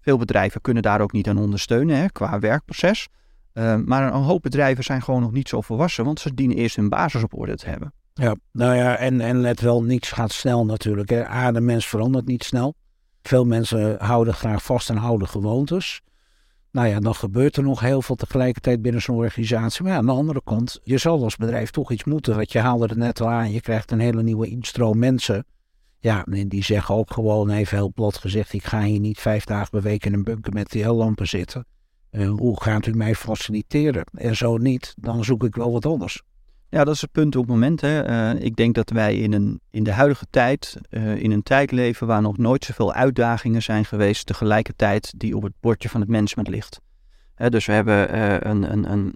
[0.00, 3.08] veel bedrijven kunnen daar ook niet aan ondersteunen hè, qua werkproces.
[3.84, 6.88] maar een hoop bedrijven zijn gewoon nog niet zo volwassen, want ze dienen eerst hun
[6.88, 7.92] basis op orde te hebben.
[8.14, 11.10] Ja, nou ja, en, en let wel, niets gaat snel natuurlijk.
[11.10, 11.60] Hè.
[11.60, 12.74] Mens verandert niet snel.
[13.22, 16.02] Veel mensen houden graag vast aan oude gewoontes.
[16.70, 19.82] Nou ja, dan gebeurt er nog heel veel tegelijkertijd binnen zo'n organisatie.
[19.82, 22.36] Maar ja, aan de andere kant, je zal als bedrijf toch iets moeten.
[22.36, 25.44] Want je haalde het net al aan, je krijgt een hele nieuwe instroom mensen.
[25.98, 29.44] Ja, en die zeggen ook gewoon, even heel plat gezegd, ik ga hier niet vijf
[29.44, 31.66] dagen per week in een bunker met TL-lampen zitten.
[32.10, 34.04] Uh, hoe gaat u mij faciliteren?
[34.12, 36.22] En zo niet, dan zoek ik wel wat anders.
[36.72, 37.80] Ja, dat is het punt op het moment.
[37.80, 38.08] Hè.
[38.34, 41.70] Uh, ik denk dat wij in, een, in de huidige tijd, uh, in een tijd
[41.70, 46.08] leven waar nog nooit zoveel uitdagingen zijn geweest, tegelijkertijd die op het bordje van het
[46.10, 46.80] management ligt.
[47.34, 49.14] Hè, dus we hebben uh, een, een, een,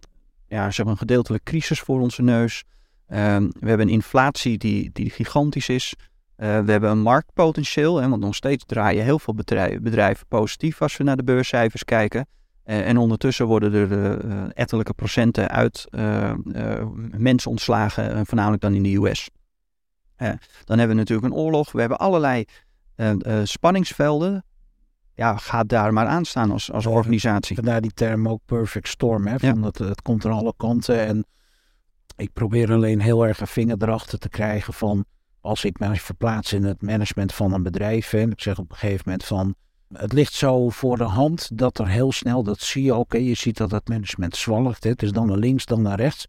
[0.49, 2.65] ja, zeg maar een gedeeltelijke crisis voor onze neus.
[3.07, 5.95] Ehm, we hebben een inflatie die, die gigantisch is.
[6.37, 10.97] we hebben een marktpotentieel, hè, want nog steeds draaien heel veel bedrijven, bedrijven positief als
[10.97, 12.27] we naar de beurscijfers kijken.
[12.67, 15.87] Uh, en ondertussen worden er uh, ettelijke procenten uit
[17.17, 19.31] mensen ontslagen, voornamelijk dan in de US.
[20.65, 21.73] dan hebben we natuurlijk een oorlog.
[21.73, 22.45] We hebben allerlei
[23.45, 24.45] spanningsvelden.
[25.15, 27.57] Ja, gaat daar maar aan staan als, als organisatie.
[27.57, 29.27] Vandaar die term ook perfect storm.
[29.27, 31.07] Hè, van het, het komt aan alle kanten.
[31.07, 31.27] En
[32.17, 35.05] ik probeer alleen heel erg een vinger erachter te krijgen van...
[35.41, 38.13] als ik mij verplaats in het management van een bedrijf...
[38.13, 39.55] en ik zeg op een gegeven moment van
[39.93, 43.35] het ligt zo voor de hand dat er heel snel, dat zie je ook, je
[43.35, 44.85] ziet dat het management zwalgt.
[44.85, 46.27] Hè, het is dan naar links, dan naar rechts.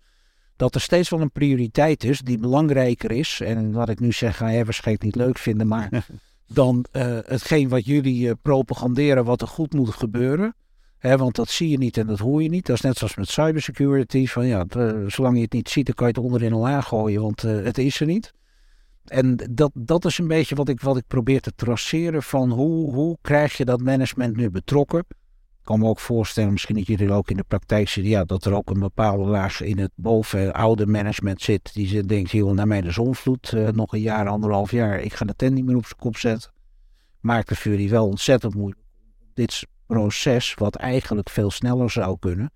[0.56, 3.42] Dat er steeds wel een prioriteit is die belangrijker is.
[3.42, 6.08] En wat ik nu zeg, ga je waarschijnlijk niet leuk vinden, maar
[6.48, 10.56] dan uh, hetgeen wat jullie uh, propaganderen, wat er goed moet gebeuren.
[10.98, 12.66] Hè, want dat zie je niet en dat hoor je niet.
[12.66, 14.28] Dat is net zoals met cybersecurity.
[14.28, 14.66] Van ja,
[15.08, 17.78] zolang je het niet ziet, dan kan je het onderin al aangooien, want uh, het
[17.78, 18.34] is er niet.
[19.10, 22.94] En dat, dat is een beetje wat ik, wat ik probeer te traceren van hoe,
[22.94, 25.00] hoe krijg je dat management nu betrokken.
[25.10, 28.46] Ik kan me ook voorstellen, misschien dat jullie ook in de praktijk zien, ja, dat
[28.46, 31.74] er ook een bepaalde laag in het boven oude management zit.
[31.74, 35.14] Die zit, denkt, joh, naar mij de zonvloed, uh, nog een jaar, anderhalf jaar, ik
[35.14, 36.52] ga de tent niet meer op zijn kop zetten.
[37.20, 38.82] Maakt voor jullie wel ontzettend moeilijk.
[39.34, 42.52] Dit proces, wat eigenlijk veel sneller zou kunnen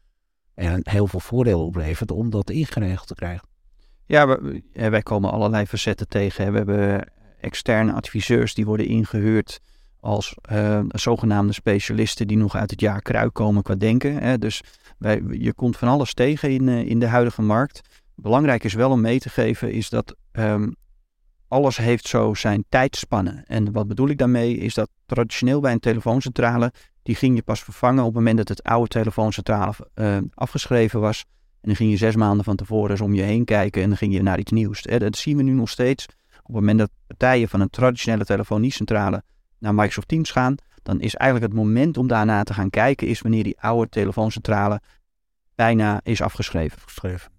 [0.54, 3.50] en heel veel voordelen oplevert, om dat ingeregeld te krijgen.
[4.06, 4.40] Ja,
[4.74, 6.52] wij komen allerlei facetten tegen.
[6.52, 9.60] We hebben externe adviseurs die worden ingehuurd
[10.00, 14.18] als uh, zogenaamde specialisten die nog uit het jaar kruik komen qua denken.
[14.18, 14.38] Hè.
[14.38, 14.62] Dus
[14.98, 17.82] wij, je komt van alles tegen in, uh, in de huidige markt.
[18.16, 20.76] Belangrijk is wel om mee te geven is dat um,
[21.48, 23.44] alles heeft zo zijn tijdspannen.
[23.46, 27.64] En wat bedoel ik daarmee is dat traditioneel bij een telefooncentrale, die ging je pas
[27.64, 31.26] vervangen op het moment dat het oude telefooncentrale uh, afgeschreven was.
[31.62, 33.98] En dan ging je zes maanden van tevoren eens om je heen kijken en dan
[33.98, 34.82] ging je naar iets nieuws.
[34.82, 36.06] Dat zien we nu nog steeds.
[36.38, 39.24] Op het moment dat partijen van een traditionele telefoniecentrale
[39.60, 43.22] naar Microsoft Teams gaan, dan is eigenlijk het moment om daarna te gaan kijken, is
[43.22, 44.82] wanneer die oude telefooncentrale
[45.56, 46.78] bijna is afgeschreven.
[46.78, 47.32] afgeschreven.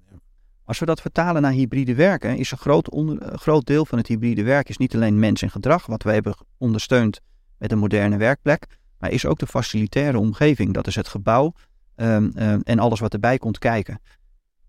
[0.64, 4.06] Als we dat vertalen naar hybride werken, is een groot, onder, groot deel van het
[4.06, 7.20] hybride werk is niet alleen mens en gedrag, wat we hebben ondersteund
[7.58, 8.66] met een moderne werkplek,
[8.98, 10.74] maar is ook de facilitaire omgeving.
[10.74, 11.52] Dat is het gebouw,
[11.96, 14.00] um, um, en alles wat erbij komt kijken.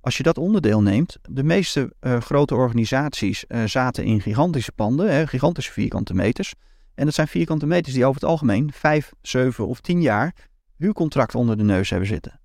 [0.01, 5.13] Als je dat onderdeel neemt, de meeste uh, grote organisaties uh, zaten in gigantische panden,
[5.13, 6.53] hè, gigantische vierkante meters.
[6.95, 10.36] En dat zijn vierkante meters die over het algemeen vijf, zeven of tien jaar
[10.77, 12.39] huurcontract onder de neus hebben zitten.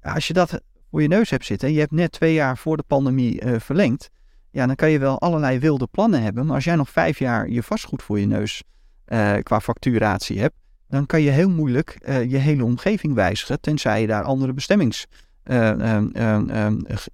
[0.00, 0.60] Als je dat
[0.90, 3.58] voor je neus hebt zitten en je hebt net twee jaar voor de pandemie uh,
[3.58, 4.10] verlengd,
[4.50, 6.46] ja, dan kan je wel allerlei wilde plannen hebben.
[6.46, 8.62] Maar als jij nog vijf jaar je vastgoed voor je neus
[9.42, 10.54] qua facturatie hebt,
[10.92, 15.08] dan kan je heel moeilijk uh, je hele omgeving wijzigen, tenzij je daar andere bestemmingsideeën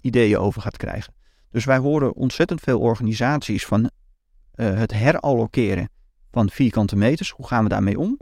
[0.03, 1.12] uh, uh, over gaat krijgen.
[1.51, 3.91] Dus wij horen ontzettend veel organisaties van
[4.55, 5.88] het herallokeren
[6.31, 7.31] van vierkante meters.
[7.31, 8.19] Hoe gaan we daarmee om?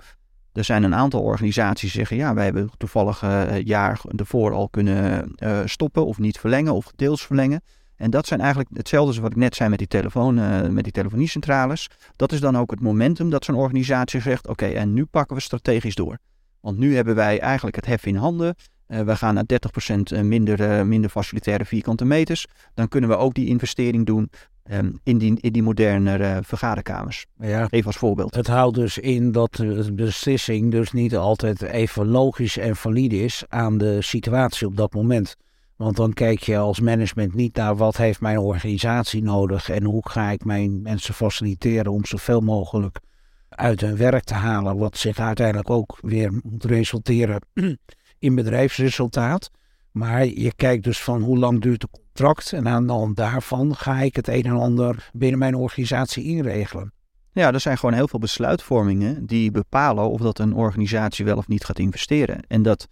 [0.53, 3.21] Er zijn een aantal organisaties die zeggen, ja, wij hebben toevallig
[3.64, 7.62] jaar ervoor al kunnen stoppen of niet verlengen of deels verlengen.
[7.96, 10.85] En dat zijn eigenlijk hetzelfde als wat ik net zei met die, telefoon, uh, met
[10.85, 11.88] die telefoniecentrales.
[12.16, 15.42] Dat is dan ook het momentum dat zo'n organisatie zegt: oké, en nu pakken we
[15.42, 16.18] strategisch door.
[16.61, 18.54] Want nu hebben wij eigenlijk het hef in handen.
[18.88, 19.44] Uh, we gaan naar
[19.88, 22.46] 30% eh, minder, uh, minder facilitaire vierkante meters.
[22.74, 24.30] Dan kunnen we ook die investering doen
[24.70, 27.26] um, in, die, in die moderne vergaderkamers.
[27.38, 28.35] Ja, even als voorbeeld.
[28.35, 33.44] Het houdt dus in dat de beslissing dus niet altijd even logisch en valide is
[33.48, 35.37] aan de situatie op dat moment.
[35.76, 40.08] Want dan kijk je als management niet naar wat heeft mijn organisatie nodig en hoe
[40.08, 43.00] ga ik mijn mensen faciliteren om zoveel mogelijk
[43.48, 47.40] uit hun werk te halen, wat zich uiteindelijk ook weer moet resulteren
[48.18, 49.50] in bedrijfsresultaat.
[49.90, 53.74] Maar je kijkt dus van hoe lang duurt het contract en aan de hand daarvan
[53.74, 56.92] ga ik het een en ander binnen mijn organisatie inregelen.
[57.32, 61.48] Ja, er zijn gewoon heel veel besluitvormingen die bepalen of dat een organisatie wel of
[61.48, 62.40] niet gaat investeren.
[62.48, 62.88] En dat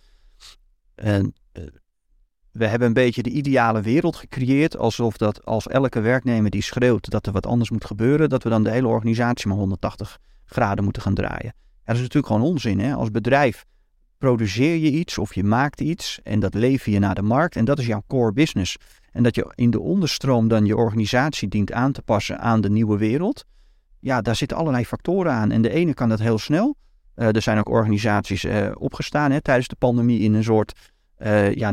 [0.95, 1.19] eh,
[2.55, 4.77] we hebben een beetje de ideale wereld gecreëerd.
[4.77, 8.49] Alsof dat als elke werknemer die schreeuwt dat er wat anders moet gebeuren, dat we
[8.49, 11.55] dan de hele organisatie maar 180 graden moeten gaan draaien.
[11.85, 12.81] Dat is natuurlijk gewoon onzin.
[12.81, 12.95] Hè?
[12.95, 13.65] Als bedrijf
[14.19, 17.65] produceer je iets of je maakt iets en dat lever je naar de markt en
[17.65, 18.77] dat is jouw core business.
[19.13, 22.71] En dat je in de onderstroom dan je organisatie dient aan te passen aan de
[22.71, 23.45] nieuwe wereld.
[24.01, 25.51] Ja, daar zitten allerlei factoren aan.
[25.51, 26.77] En de ene kan dat heel snel.
[27.17, 30.73] Uh, er zijn ook organisaties uh, opgestaan hè, tijdens de pandemie in een soort
[31.19, 31.73] uh, ja,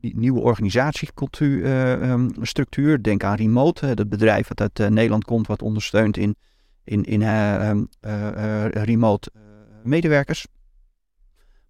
[0.00, 1.64] nieuwe organisatiecultuur,
[2.10, 3.02] um, structuur.
[3.02, 6.36] Denk aan Remote, het bedrijf wat uit Nederland komt, wat ondersteunt in,
[6.84, 7.88] in, in um,
[8.70, 9.30] remote
[9.82, 10.46] medewerkers.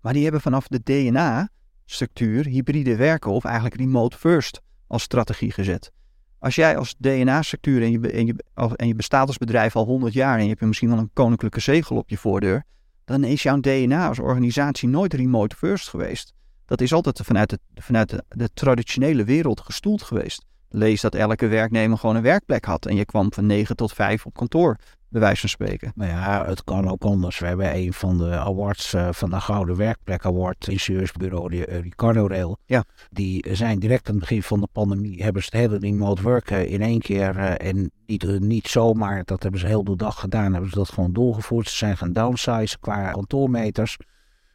[0.00, 5.92] Maar die hebben vanaf de DNA-structuur hybride werken of eigenlijk remote first als strategie gezet.
[6.38, 8.34] Als jij als DNA-structuur en je, en, je,
[8.76, 11.60] en je bestaat als bedrijf al 100 jaar en je hebt misschien wel een koninklijke
[11.60, 12.64] zegel op je voordeur,
[13.04, 16.34] dan is jouw DNA als organisatie nooit remote first geweest.
[16.68, 20.44] Dat is altijd vanuit, het, vanuit de, de traditionele wereld gestoeld geweest.
[20.68, 24.26] Lees dat elke werknemer gewoon een werkplek had en je kwam van 9 tot 5
[24.26, 24.76] op kantoor
[25.08, 25.92] bij wijze van spreken.
[25.94, 27.38] Nou ja, het kan ook anders.
[27.38, 32.26] We hebben een van de awards uh, van de Gouden Werkplek Award, ingenieursbureau uh, Ricardo
[32.26, 32.58] Rail.
[32.64, 32.84] Ja.
[33.10, 36.68] Die zijn direct aan het begin van de pandemie, hebben ze het hele remote worken
[36.68, 40.52] in één keer uh, en niet, niet zomaar, dat hebben ze heel de dag gedaan,
[40.52, 41.68] hebben ze dat gewoon doorgevoerd.
[41.68, 43.96] Ze zijn gaan downsize qua kantoormeters.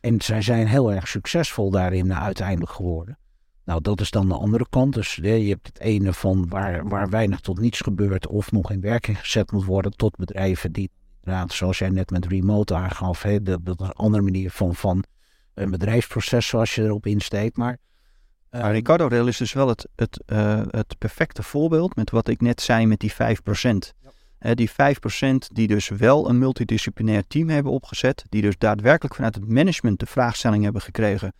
[0.03, 3.17] En zij zijn heel erg succesvol daarin uiteindelijk geworden.
[3.65, 4.93] Nou, dat is dan de andere kant.
[4.93, 8.81] Dus je hebt het ene van waar, waar weinig tot niets gebeurt of nog in
[8.81, 10.91] werking gezet moet worden, tot bedrijven die
[11.23, 14.75] inderdaad, zoals jij net met remote aangaf, hè, dat, dat is een andere manier van,
[14.75, 15.03] van
[15.53, 17.57] een bedrijfsproces zoals je erop insteekt.
[17.57, 17.77] Maar,
[18.51, 22.41] uh, Ricardo Rail is dus wel het, het, uh, het perfecte voorbeeld met wat ik
[22.41, 23.93] net zei met die 5%.
[24.53, 24.73] Die 5%
[25.53, 30.05] die dus wel een multidisciplinair team hebben opgezet, die dus daadwerkelijk vanuit het management de
[30.05, 31.33] vraagstelling hebben gekregen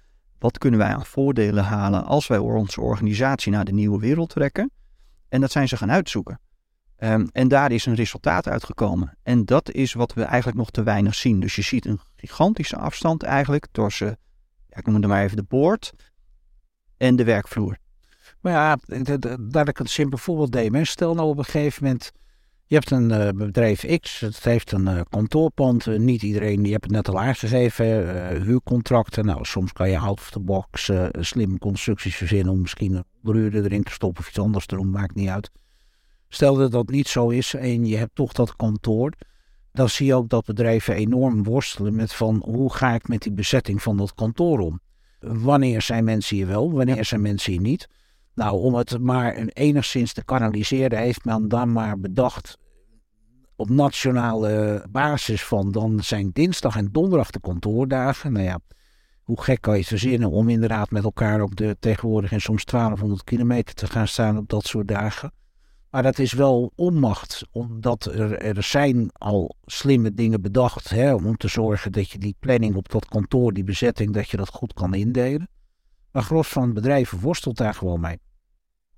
[0.44, 4.72] wat kunnen wij aan voordelen halen als wij onze organisatie naar de nieuwe wereld trekken?
[5.30, 6.40] En dat zijn ze gaan uitzoeken.
[6.98, 9.18] Um, en daar is een resultaat uitgekomen.
[9.24, 11.40] En dat is wat we eigenlijk nog te weinig zien.
[11.40, 14.18] Dus je ziet een gigantische afstand eigenlijk tussen,
[14.70, 15.94] ja, ik noem het maar even de boord
[16.98, 17.78] en de werkvloer.
[18.42, 18.78] Maar ja,
[19.40, 20.86] daar ik een simpel voorbeeld neem.
[20.86, 22.12] Stel nou op een gegeven moment
[22.74, 25.86] je hebt een uh, bedrijf X, het heeft een uh, kantoorpand.
[25.86, 27.86] Niet iedereen, je hebt het net al aangegeven,
[28.42, 29.26] huurcontracten.
[29.26, 33.66] Nou, soms kan je out of the box slimme constructies verzinnen om misschien een onderhuurder
[33.66, 35.52] erin te stoppen of iets anders te doen, maakt niet uit.
[36.30, 39.12] Stel dat dat niet zo is en je hebt toch dat kantoor,
[39.72, 43.34] dan zie je ook dat bedrijven enorm worstelen met van hoe ga ik met die
[43.34, 44.80] bezetting van dat kantoor om.
[45.20, 47.88] Wanneer zijn mensen hier wel, wanneer zijn mensen hier niet.
[48.36, 52.62] Nou, om het maar enigszins te kanaliseren, heeft men dan maar bedacht
[53.56, 58.32] op nationale basis van dan zijn dinsdag en donderdag de kantoordagen.
[58.34, 58.60] Nou ja,
[59.24, 63.24] hoe gek kan je verzinnen om inderdaad met elkaar op de tegenwoordig en soms 1200
[63.24, 65.32] kilometer te gaan staan op dat soort dagen.
[65.90, 71.38] Maar dat is wel onmacht, omdat er, er zijn al slimme dingen bedacht hè, om
[71.38, 74.74] te zorgen dat je die planning op dat kantoor, die bezetting, dat je dat goed
[74.74, 75.48] kan indelen.
[76.12, 78.20] Maar gros van bedrijven worstelt daar gewoon mee.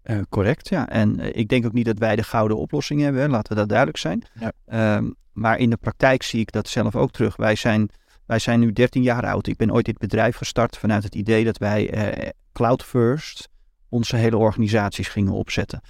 [0.05, 0.89] Uh, correct, ja.
[0.89, 3.27] En uh, ik denk ook niet dat wij de gouden oplossing hebben, hè.
[3.27, 4.23] laten we dat duidelijk zijn.
[4.39, 4.95] Ja.
[4.95, 7.35] Um, maar in de praktijk zie ik dat zelf ook terug.
[7.35, 7.89] Wij zijn,
[8.25, 9.47] wij zijn nu 13 jaar oud.
[9.47, 13.49] Ik ben ooit dit bedrijf gestart vanuit het idee dat wij uh, cloud first
[13.89, 15.81] onze hele organisaties gingen opzetten.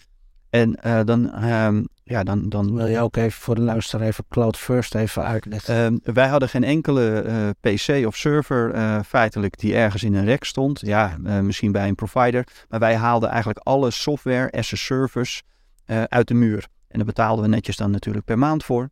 [0.56, 2.76] En uh, dan, um, ja, dan, dan...
[2.76, 5.76] Wil je ook even voor de luisteraar even Cloud First even uitleggen?
[5.76, 10.26] Um, wij hadden geen enkele uh, PC of server uh, feitelijk die ergens in een
[10.26, 10.80] rek stond.
[10.80, 12.48] Ja, misschien bij een provider.
[12.70, 15.42] Maar wij haalden eigenlijk alle software as a service
[15.86, 16.68] uit de muur.
[16.88, 18.90] En daar betaalden we netjes dan natuurlijk per maand voor.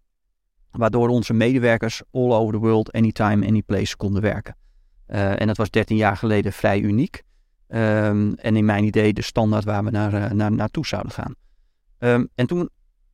[0.72, 4.56] Waardoor onze medewerkers all over the world, anytime, anyplace konden werken.
[5.06, 7.24] en dat was 13 jaar geleden vrij uniek.
[7.68, 11.36] Um, en in mijn idee de standaard waar we naar, naar, naartoe zouden gaan.
[12.04, 12.70] Um, en toen,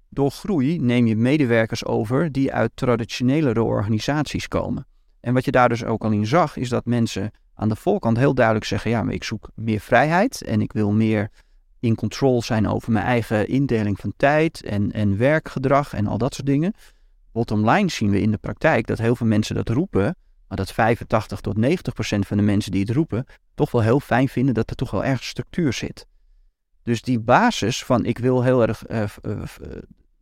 [0.09, 4.87] door groei, neem je medewerkers over die uit traditionelere organisaties komen.
[5.19, 8.17] En wat je daar dus ook al in zag, is dat mensen aan de voorkant
[8.17, 11.29] heel duidelijk zeggen: ja, maar ik zoek meer vrijheid en ik wil meer
[11.79, 16.33] in control zijn over mijn eigen indeling van tijd en, en werkgedrag en al dat
[16.33, 16.73] soort dingen.
[17.31, 20.15] Bottom line zien we in de praktijk dat heel veel mensen dat roepen,
[20.47, 23.25] maar dat 85 tot 90 procent van de mensen die het roepen
[23.55, 26.07] toch wel heel fijn vinden dat er toch wel erg structuur zit.
[26.89, 29.03] Dus die basis van ik wil heel erg uh,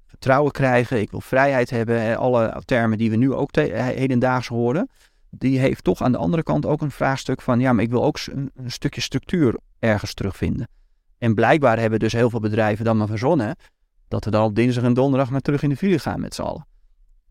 [0.06, 4.90] vertrouwen krijgen, ik wil vrijheid hebben, alle termen die we nu ook hedendaags horen,
[5.30, 8.04] die heeft toch aan de andere kant ook een vraagstuk van ja, maar ik wil
[8.04, 10.68] ook een, stukje structuur ergens terugvinden.
[11.18, 13.56] En blijkbaar hebben dus heel veel bedrijven dan maar verzonnen
[14.08, 16.42] dat we dan op dinsdag en donderdag maar terug in de file gaan met z'n
[16.42, 16.68] allen.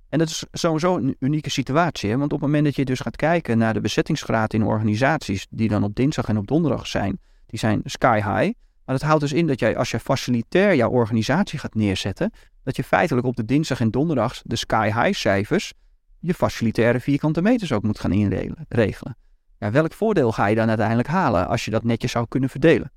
[0.08, 3.16] En dat is sowieso een unieke situatie, want op het moment dat je dus gaat
[3.16, 7.58] kijken naar de bezettingsgraad in organisaties die dan op dinsdag en op donderdag zijn, die
[7.58, 8.64] zijn sky high.
[8.86, 12.30] Maar dat houdt dus in dat jij, als je facilitair jouw organisatie gaat neerzetten,
[12.62, 15.72] dat je feitelijk op de dinsdag en donderdag de sky high cijfers,
[16.18, 19.16] je facilitaire vierkante meters ook moet gaan inregelen.
[19.58, 22.92] Welk voordeel ga je dan uiteindelijk halen als je dat netjes zou kunnen verdelen?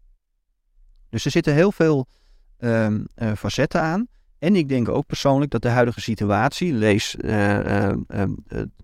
[1.10, 2.08] Dus er zitten heel veel
[2.60, 4.08] um, facetten aan.
[4.40, 7.94] En ik denk ook persoonlijk dat de huidige situatie, lees uh, uh,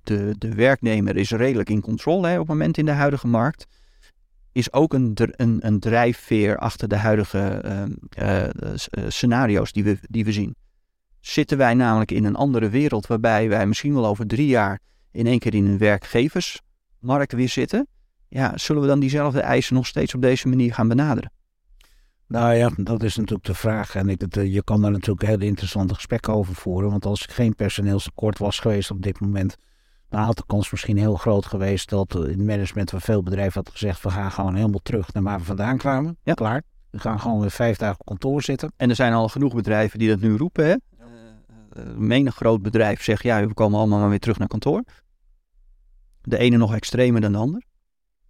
[0.04, 3.66] de, de werknemer is redelijk in controle op het moment in de huidige markt,
[4.56, 7.62] is ook een, een, een drijfveer achter de huidige
[8.20, 8.44] uh,
[9.08, 10.56] scenario's die we, die we zien.
[11.20, 14.80] Zitten wij namelijk in een andere wereld waarbij wij misschien wel over drie jaar
[15.12, 17.88] in één keer in een werkgeversmarkt weer zitten,
[18.28, 21.32] ja, zullen we dan diezelfde eisen nog steeds op deze manier gaan benaderen?
[22.28, 23.96] Nou ja, dat is natuurlijk de vraag.
[23.96, 26.90] En ik, het, je kan daar natuurlijk hele interessante gesprekken over voeren.
[26.90, 29.58] Want als er geen personeelstekort was geweest op dit moment,
[30.10, 33.64] dan had de kans misschien heel groot geweest dat in het management van veel bedrijven
[33.64, 36.18] had gezegd: we gaan gewoon helemaal terug naar waar we vandaan kwamen.
[36.24, 36.34] Ja.
[36.34, 36.64] Klaar.
[36.90, 38.74] We gaan gewoon weer vijf dagen op kantoor zitten.
[38.78, 40.66] En er zijn al genoeg bedrijven die dat nu roepen.
[40.66, 40.76] Hè?
[41.78, 44.84] Uh, menig groot bedrijf zegt: ja, we komen allemaal maar weer terug naar kantoor.
[46.22, 47.64] De ene nog extremer dan de ander.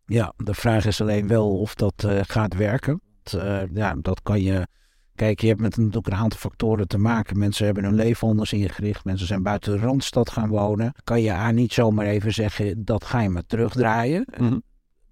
[0.06, 3.02] Ja, de vraag is alleen wel of dat uh, gaat werken.
[3.36, 4.68] Uh, ja, dat kan je.
[5.16, 7.40] Kijk, je hebt met natuurlijk een aantal factoren te maken.
[7.40, 9.06] Mensen hebben hun leven anders ingericht.
[9.06, 10.94] Mensen zijn buiten de randstad gaan wonen.
[11.04, 14.28] Kan je aan niet zomaar even zeggen, dat ga je maar terugdraaien.
[14.38, 14.62] Mm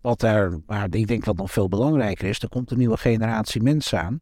[0.01, 3.61] Wat er, maar ik denk wat nog veel belangrijker is, er komt een nieuwe generatie
[3.61, 4.19] mensen aan.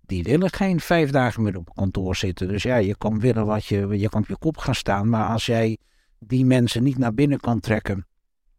[0.00, 2.48] Die willen geen vijf dagen meer op kantoor zitten.
[2.48, 5.08] Dus ja, je kan willen wat je, je kan op je kop gaan staan.
[5.08, 5.78] Maar als jij
[6.18, 8.06] die mensen niet naar binnen kan trekken,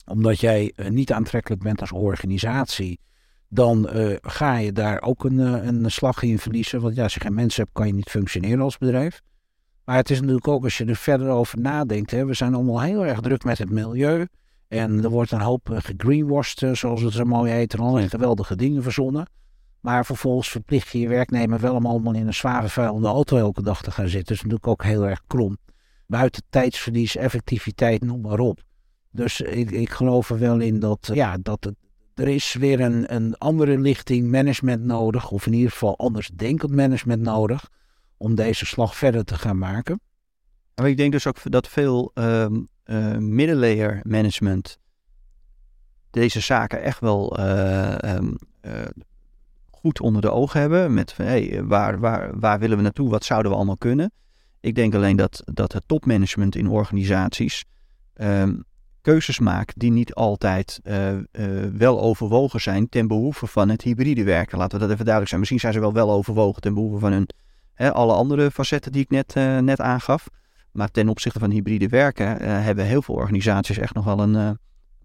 [0.05, 2.99] omdat jij eh, niet aantrekkelijk bent als organisatie
[3.53, 6.81] dan uh, ga je daar ook een, uh, een slag in verliezen.
[6.81, 9.21] Want ja, als je geen mensen hebt, kan je niet functioneren als bedrijf.
[9.85, 12.11] Maar het is natuurlijk ook als je er verder over nadenkt.
[12.11, 14.27] Hè, we zijn allemaal heel erg druk met het milieu.
[14.67, 17.73] En er wordt een hoop uh, gegreenwashed, zoals het zo mooi heet.
[17.73, 19.25] En allerlei geweldige dingen verzonnen.
[19.79, 23.61] Maar vervolgens verplicht je je werknemer wel om allemaal in een zware vuilende auto elke
[23.61, 24.25] dag te gaan zitten.
[24.25, 25.57] Dat is natuurlijk ook heel erg krom.
[26.07, 28.61] Buiten tijdsverlies, effectiviteit, noem maar op.
[29.11, 31.75] Dus ik, ik geloof er wel in dat, ja, dat het
[32.21, 37.21] er is weer een, andere lichting management nodig, of in ieder geval anders denkend management
[37.21, 37.69] nodig,
[38.17, 40.01] om deze slag verder te gaan maken.
[40.75, 42.47] Maar ik denk dus ook dat veel uh,
[43.17, 44.77] middenlayer management
[46.09, 48.71] deze zaken echt wel uh, um, uh,
[49.69, 50.93] goed onder de ogen hebben.
[50.93, 53.09] Met hey, waar, waar, waar willen we naartoe?
[53.09, 54.11] Wat zouden we allemaal kunnen?
[54.59, 57.65] Ik denk alleen dat, dat het topmanagement in organisaties
[58.13, 58.63] um,
[59.01, 61.19] keuzes maakt die niet altijd uh, uh,
[61.73, 64.57] wel overwogen zijn ten behoeve van het hybride werken.
[64.57, 65.39] Laten we dat even duidelijk zijn.
[65.39, 67.29] Misschien zijn ze wel wel overwogen ten behoeve van hun,
[67.73, 70.27] hè, alle andere facetten die ik net, uh, net aangaf.
[70.71, 74.57] Maar ten opzichte van hybride werken hebben heel veel organisaties echt nog wel een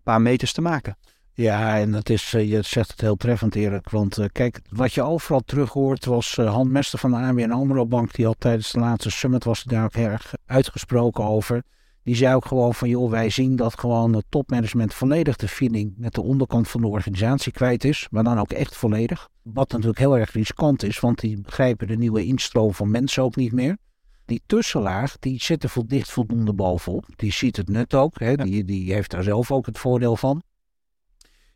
[0.02, 0.96] paar meters te maken.
[1.32, 3.88] Ja, en dat is, je zegt het heel treffend Erik.
[3.90, 8.14] Want kijk, wat je overal terug hoort was handmester van de ABN AMRO Bank.
[8.14, 11.62] Die al tijdens de laatste summit was daar erg uitgesproken over
[12.07, 15.95] die zei ook gewoon van, joh, wij zien dat gewoon het topmanagement volledig de feeling
[15.97, 18.07] met de onderkant van de organisatie kwijt is.
[18.11, 19.29] Maar dan ook echt volledig.
[19.42, 23.37] Wat natuurlijk heel erg riskant is, want die begrijpen de nieuwe instroom van mensen ook
[23.37, 23.77] niet meer.
[24.25, 27.05] Die tussenlaag, die zit er dicht voldoende bovenop.
[27.16, 28.19] Die ziet het nut ook.
[28.19, 28.37] Hè?
[28.37, 30.42] Die, die heeft daar zelf ook het voordeel van.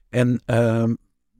[0.08, 0.84] En, uh,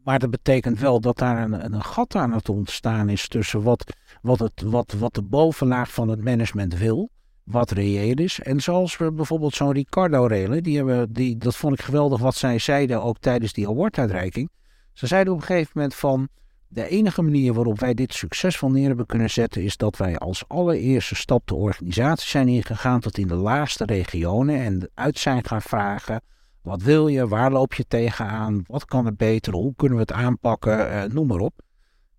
[0.04, 3.92] maar dat betekent wel dat daar een, een gat aan het ontstaan is tussen wat,
[4.22, 7.10] wat, het, wat, wat de bovenlaag van het management wil
[7.50, 8.40] wat reëel is.
[8.40, 12.34] En zoals we bijvoorbeeld zo'n Ricardo Relen, die hebben, die, dat vond ik geweldig wat
[12.34, 14.50] zij zeiden ook tijdens die awarduitreiking.
[14.92, 16.28] Ze zeiden op een gegeven moment van,
[16.72, 20.44] de enige manier waarop wij dit succesvol neer hebben kunnen zetten, is dat wij als
[20.48, 25.62] allereerste stap de organisatie zijn ingegaan tot in de laagste regionen en uit zijn gaan
[25.62, 26.22] vragen,
[26.62, 30.12] wat wil je, waar loop je tegenaan, wat kan er beter, hoe kunnen we het
[30.12, 31.54] aanpakken, eh, noem maar op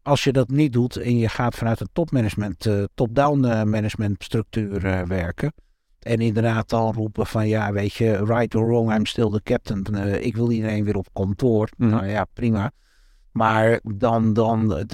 [0.03, 4.85] als je dat niet doet en je gaat vanuit een topmanagement, uh, top-down uh, managementstructuur
[4.85, 5.53] uh, werken.
[5.99, 9.95] En inderdaad dan roepen van ja, weet je, right or wrong, I'm still the captain.
[10.23, 11.69] ik wil iedereen weer op kantoor.
[11.77, 11.89] Mm.
[11.89, 12.71] Nou ja, prima.
[13.31, 14.85] Maar dan, dan,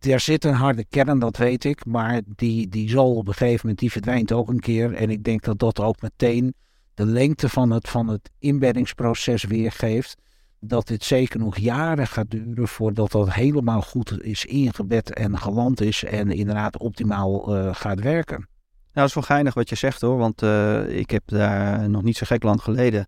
[0.00, 1.84] er zit een harde kern, dat weet ik.
[1.86, 4.94] Maar die, die zal op een gegeven moment, die verdwijnt ook een keer.
[4.94, 6.54] En ik denk dat dat ook meteen
[6.94, 10.16] de lengte van het, van het inbeddingsproces weergeeft
[10.64, 15.80] dat dit zeker nog jaren gaat duren voordat dat helemaal goed is ingebed en geland
[15.80, 18.36] is en inderdaad optimaal uh, gaat werken.
[18.36, 18.48] Nou,
[18.92, 22.16] dat is wel geinig wat je zegt hoor, want uh, ik heb daar nog niet
[22.16, 23.06] zo gek lang geleden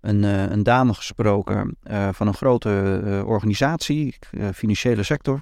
[0.00, 1.76] een, uh, een dame gesproken
[2.10, 4.18] van een grote organisatie,
[4.54, 5.40] financiële sector.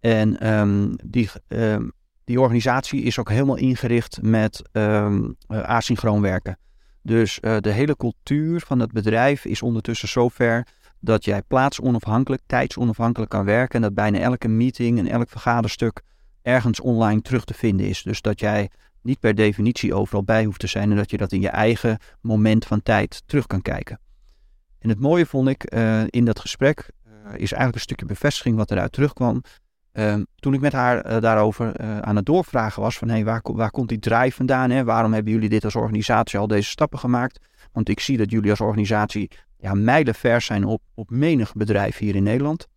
[0.00, 1.92] En um, die, um,
[2.24, 6.58] die organisatie is ook helemaal ingericht met um, asynchroon werken.
[7.02, 10.66] Dus de hele cultuur van het bedrijf is ondertussen zover
[11.00, 16.02] dat jij plaatsonafhankelijk, tijdsonafhankelijk kan werken en dat bijna elke meeting en elk vergaderstuk
[16.42, 18.02] ergens online terug te vinden is.
[18.02, 18.70] Dus dat jij
[19.02, 21.98] niet per definitie overal bij hoeft te zijn en dat je dat in je eigen
[22.20, 24.00] moment van tijd terug kan kijken.
[24.78, 25.64] En het mooie vond ik
[26.10, 26.90] in dat gesprek,
[27.26, 29.42] is eigenlijk een stukje bevestiging wat eruit terugkwam.
[29.92, 33.88] Ehm, toen ik met haar daarover aan het doorvragen was van hey, waar, waar komt
[33.88, 34.70] die drive vandaan?
[34.70, 34.84] Hè?
[34.84, 37.38] Waarom hebben jullie dit als organisatie al deze stappen gemaakt?
[37.72, 42.14] Want ik zie dat jullie als organisatie ja, mijlenver zijn op, op menig bedrijf hier
[42.14, 42.68] in Nederland.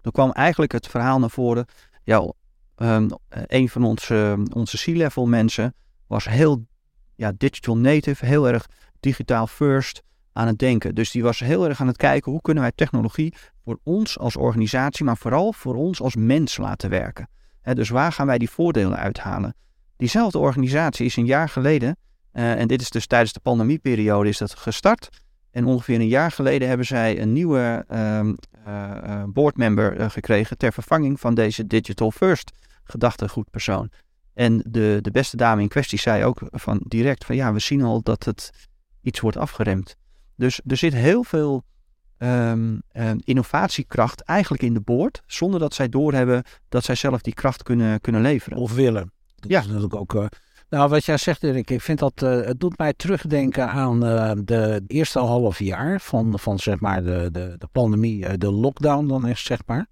[0.00, 1.66] Toen kwam eigenlijk het verhaal naar voren.
[2.02, 2.32] Ja,
[2.76, 5.74] um, een van onze, onze C-level mensen
[6.06, 6.66] was heel
[7.14, 8.66] ja, digital native, heel erg
[9.00, 10.02] digitaal first
[10.32, 10.94] aan het denken.
[10.94, 13.34] Dus die was heel erg aan het kijken hoe kunnen wij technologie
[13.64, 17.28] voor ons als organisatie, maar vooral voor ons als mens laten werken.
[17.62, 19.54] dus waar gaan wij die voordelen uithalen?
[19.96, 21.96] Diezelfde organisatie is een jaar geleden,
[22.32, 25.08] uh, en dit is dus tijdens de pandemieperiode is dat gestart.
[25.56, 28.36] En ongeveer een jaar geleden hebben zij een nieuwe um,
[28.68, 32.52] uh, boardmember gekregen ter vervanging van deze digital first
[32.84, 33.90] gedachtegoedpersoon.
[34.34, 37.82] En de, de beste dame in kwestie zei ook van direct van ja, we zien
[37.82, 38.50] al dat het
[39.02, 39.96] iets wordt afgeremd.
[40.34, 41.64] Dus er zit heel veel
[42.18, 42.82] um,
[43.24, 48.00] innovatiekracht eigenlijk in de boord, zonder dat zij doorhebben dat zij zelf die kracht kunnen,
[48.00, 48.58] kunnen leveren.
[48.58, 49.12] Of willen.
[49.36, 49.60] Dat ja.
[49.60, 50.28] is natuurlijk ook.
[50.70, 54.32] Nou, wat jij zegt, Erik, ik vind dat uh, het doet mij terugdenken aan uh,
[54.44, 59.26] de eerste half jaar van, van zeg maar de, de, de pandemie, de lockdown dan
[59.26, 59.86] is zeg maar.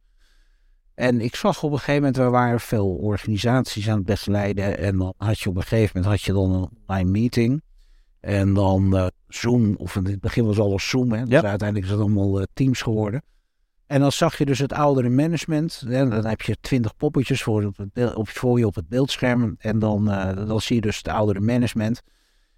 [0.94, 4.78] En ik zag op een gegeven moment, er waren veel organisaties aan het begeleiden.
[4.78, 7.62] En dan had je op een gegeven moment had je dan een online meeting.
[8.20, 11.12] En dan uh, Zoom, of in het begin was alles Zoom.
[11.12, 13.22] Hè, dus uiteindelijk is het allemaal Teams geworden.
[13.86, 15.82] En dan zag je dus het oudere management.
[15.86, 19.54] Hè, dan heb je twintig poppetjes voor, op het voor je op het beeldscherm.
[19.58, 22.02] En dan, uh, dan zie je dus het oudere management.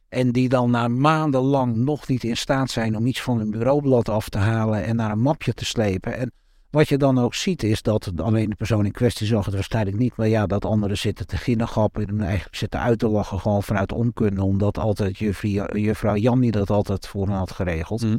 [0.08, 4.08] En die dan na maandenlang nog niet in staat zijn om iets van hun bureaublad
[4.08, 6.16] af te halen en naar een mapje te slepen.
[6.16, 6.32] En
[6.70, 9.98] wat je dan ook ziet is dat alleen de persoon in kwestie zag het waarschijnlijk
[9.98, 10.16] niet.
[10.16, 13.92] Maar ja, dat anderen zitten te ginnegappen en eigenlijk zitten uit te lachen gewoon vanuit
[13.92, 14.42] onkunde.
[14.42, 18.02] Omdat altijd juffrouw, juffrouw Jannie dat altijd voor hen had geregeld.
[18.02, 18.18] Mhm.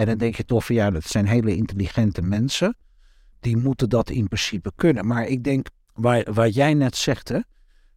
[0.00, 2.76] En dan denk je toch van ja, dat zijn hele intelligente mensen.
[3.40, 5.06] Die moeten dat in principe kunnen.
[5.06, 7.38] Maar ik denk, waar, wat jij net zegt hè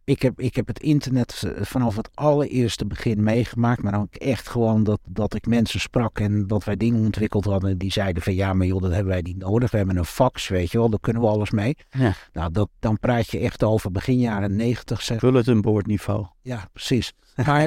[0.04, 3.82] ik heb, ik heb het internet eh, vanaf het allereerste begin meegemaakt.
[3.82, 7.78] Maar ook echt gewoon dat, dat ik mensen sprak en dat wij dingen ontwikkeld hadden.
[7.78, 9.70] Die zeiden van ja, maar joh, dat hebben wij niet nodig.
[9.70, 11.76] We hebben een fax, weet je wel, daar kunnen we alles mee.
[11.90, 12.14] Ja.
[12.32, 15.02] Nou, dat, dan praat je echt over begin jaren negentig.
[15.02, 15.20] Zeg.
[15.20, 16.26] Bulletin board niveau.
[16.42, 17.12] Ja, precies.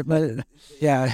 [0.06, 0.46] maar,
[0.80, 1.08] ja,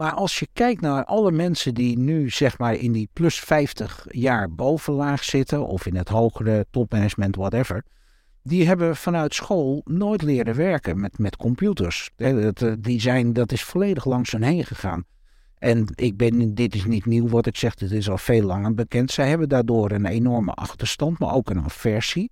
[0.00, 4.06] maar als je kijkt naar alle mensen die nu zeg maar in die plus 50
[4.08, 5.66] jaar bovenlaag zitten.
[5.66, 7.84] Of in het hogere topmanagement, whatever
[8.42, 12.10] die hebben vanuit school nooit leren werken met, met computers.
[12.16, 15.04] Dat, eh, die zijn, dat is volledig langs hun heen gegaan.
[15.58, 18.74] En ik ben, dit is niet nieuw wat ik zeg, dit is al veel langer
[18.74, 19.10] bekend.
[19.10, 22.30] Zij hebben daardoor een enorme achterstand, maar ook een aversie.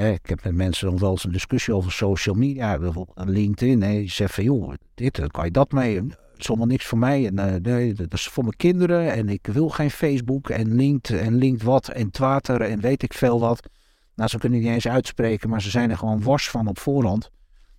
[0.00, 3.82] Eh, ik heb met mensen nog wel eens een discussie over social media, bijvoorbeeld LinkedIn.
[3.82, 3.90] Hè.
[3.90, 5.94] Je zegt van, joh, dit, kan je dat mee?
[5.94, 7.26] Het is allemaal niks voor mij.
[7.26, 9.12] En, uh, nee, dat is voor mijn kinderen.
[9.12, 13.12] En ik wil geen Facebook en LinkedIn en LinkedIn wat en Twitter en weet ik
[13.12, 13.68] veel wat.
[14.14, 16.78] Nou, ze kunnen het niet eens uitspreken, maar ze zijn er gewoon wars van op
[16.78, 17.30] voorhand.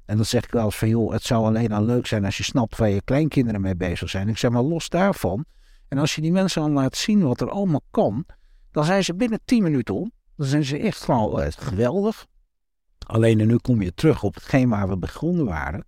[0.06, 2.38] En dan zeg ik wel eens van, joh, het zou alleen al leuk zijn als
[2.38, 4.28] je snapt waar je kleinkinderen mee bezig zijn.
[4.28, 5.46] Ik zeg maar, los daarvan.
[5.88, 8.26] En als je die mensen dan laat zien wat er allemaal kan,
[8.72, 10.12] dan zijn ze binnen 10 minuten om.
[10.42, 12.26] Dan zijn ze echt gewoon uh, geweldig.
[13.06, 15.86] Alleen en nu kom je terug op hetgeen waar we begonnen waren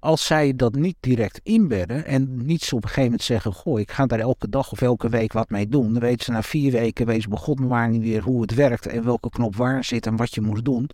[0.00, 3.90] als zij dat niet direct inbedden en niet op een gegeven moment zeggen: Goh, ik
[3.90, 5.92] ga daar elke dag of elke week wat mee doen.
[5.92, 9.04] Dan weten ze na vier weken, wees begonnen maar niet weer hoe het werkt en
[9.04, 10.90] welke knop waar zit en wat je moet doen.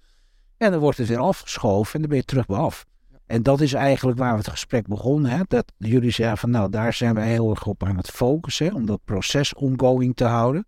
[0.57, 2.87] En dan wordt het weer afgeschoven en dan ben je terug bij af.
[3.27, 5.31] En dat is eigenlijk waar we het gesprek begonnen.
[5.31, 5.43] Hè?
[5.49, 8.75] Dat jullie zeggen van nou, daar zijn we heel erg op aan het focussen.
[8.75, 10.67] Om dat proces ongoing te houden.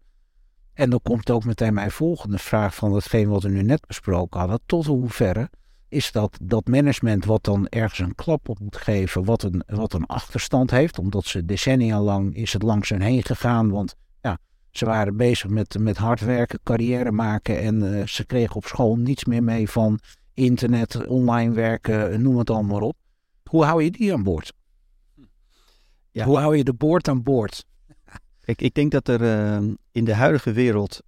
[0.78, 4.40] En dan komt ook meteen mijn volgende vraag van hetgeen wat we nu net besproken
[4.40, 4.60] hadden.
[4.66, 5.50] Tot hoeverre
[5.88, 9.92] is dat dat management wat dan ergens een klap op moet geven, wat een, wat
[9.92, 14.38] een achterstand heeft, omdat ze decennia lang is het langs hun heen gegaan, want ja,
[14.70, 18.96] ze waren bezig met, met hard werken, carrière maken en uh, ze kregen op school
[18.96, 19.98] niets meer mee van
[20.34, 22.96] internet, online werken, noem het allemaal op.
[23.44, 24.52] Hoe hou je die aan boord?
[26.10, 26.24] Ja.
[26.24, 27.64] Hoe hou je de boord aan boord?
[28.56, 31.02] Ik, denk dat er uh, in de huidige wereld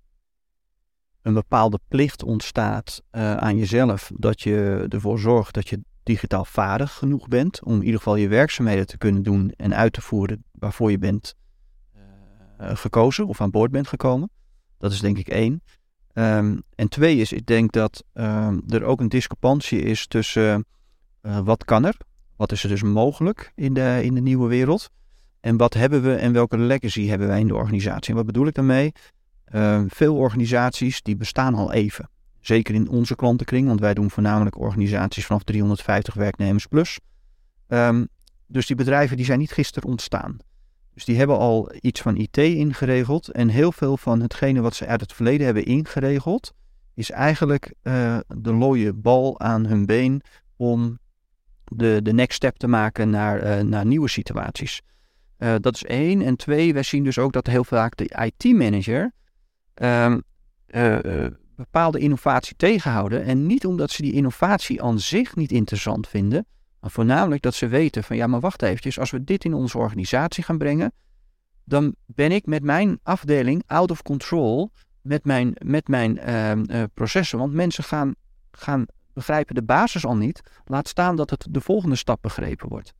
[1.22, 4.10] een bepaalde plicht ontstaat uh, aan jezelf.
[4.14, 7.64] Dat je ervoor zorgt dat je digitaal vaardig genoeg bent.
[7.64, 10.98] Om in ieder geval je werkzaamheden te kunnen doen en uit te voeren waarvoor je
[10.98, 11.34] bent
[11.94, 14.30] uh, gekozen of aan boord bent gekomen.
[14.78, 15.62] Dat is denk ik één.
[16.14, 20.64] Um, en twee is, ik denk dat um, er ook een discrepantie is tussen
[21.22, 21.96] uh, wat kan er,
[22.36, 24.90] wat is er dus mogelijk in de, in de nieuwe wereld.
[25.40, 28.10] En wat hebben we en welke legacy hebben wij in de organisatie?
[28.10, 28.92] En wat bedoel ik daarmee?
[29.54, 32.08] Uh, veel organisaties die bestaan al even.
[32.40, 36.98] Zeker in onze klantenkring, want wij doen voornamelijk organisaties vanaf 350 werknemers plus.
[37.68, 38.08] Um,
[38.46, 40.36] dus die bedrijven die zijn niet gisteren ontstaan.
[40.94, 43.28] Dus die hebben al iets van IT ingeregeld.
[43.28, 46.52] En heel veel van hetgene wat ze uit het verleden hebben ingeregeld,
[46.94, 50.22] is eigenlijk uh, de looie bal aan hun been
[50.56, 50.98] om
[51.64, 54.80] de, de next step te maken naar, uh, naar nieuwe situaties.
[55.42, 56.22] Uh, dat is één.
[56.22, 59.12] En twee, wij zien dus ook dat heel vaak de IT-manager
[59.74, 60.22] um,
[61.56, 63.24] bepaalde innovatie tegenhouden.
[63.24, 66.46] En niet omdat ze die innovatie aan zich niet interessant vinden,
[66.80, 69.78] maar voornamelijk dat ze weten van ja, maar wacht eventjes, als we dit in onze
[69.78, 70.92] organisatie gaan brengen,
[71.64, 74.70] dan ben ik met mijn afdeling out of control
[75.02, 77.38] met mijn, met mijn uh, processen.
[77.38, 78.14] Want mensen gaan,
[78.50, 80.40] gaan begrijpen de basis al niet.
[80.64, 82.94] Laat staan dat het de volgende stap begrepen wordt.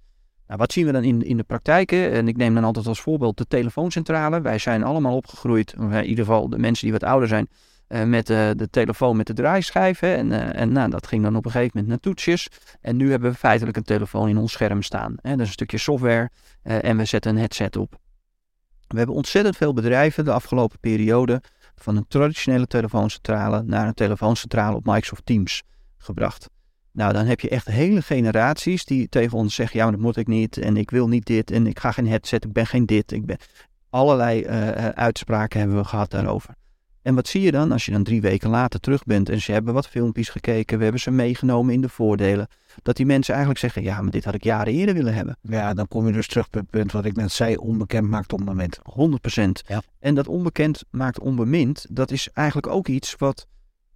[0.50, 1.92] Nou, wat zien we dan in, in de praktijk?
[1.92, 4.40] En ik neem dan altijd als voorbeeld de telefooncentrale.
[4.40, 7.48] Wij zijn allemaal opgegroeid, in ieder geval de mensen die wat ouder zijn,
[7.88, 10.02] uh, met uh, de telefoon met de draaischijf.
[10.02, 12.48] En, en nou, dat ging dan op een gegeven moment naar toetsjes.
[12.80, 15.14] En nu hebben we feitelijk een telefoon in ons scherm staan.
[15.22, 15.30] Hè?
[15.30, 16.30] Dat is een stukje software
[16.62, 17.98] en we zetten een headset op.
[18.86, 21.42] We hebben ontzettend veel bedrijven de afgelopen periode
[21.74, 25.62] van een traditionele telefooncentrale naar een telefooncentrale op Microsoft Teams
[25.98, 26.48] gebracht.
[26.92, 30.16] Nou, dan heb je echt hele generaties die tegen ons zeggen: ja, maar dat moet
[30.16, 32.86] ik niet en ik wil niet dit en ik ga geen headset, ik ben geen
[32.86, 33.12] dit.
[33.12, 33.36] Ik ben...
[33.90, 34.46] Allerlei
[34.94, 36.54] uitspraken hebben we gehad daarover.
[37.02, 39.52] En wat zie je dan als je dan drie weken later terug bent en ze
[39.52, 42.48] hebben wat filmpjes gekeken, we hebben ze meegenomen in de voordelen,
[42.82, 45.36] dat die mensen eigenlijk zeggen, ja, maar dit had ik jaren eerder willen hebben.
[45.42, 48.32] Ja, dan kom je dus terug bij het punt wat ik net zei, onbekend maakt
[48.32, 48.78] onbemind.
[48.78, 49.42] 100%.
[49.66, 49.82] Ja.
[49.98, 53.46] En dat onbekend maakt onbemind, dat is eigenlijk ook iets wat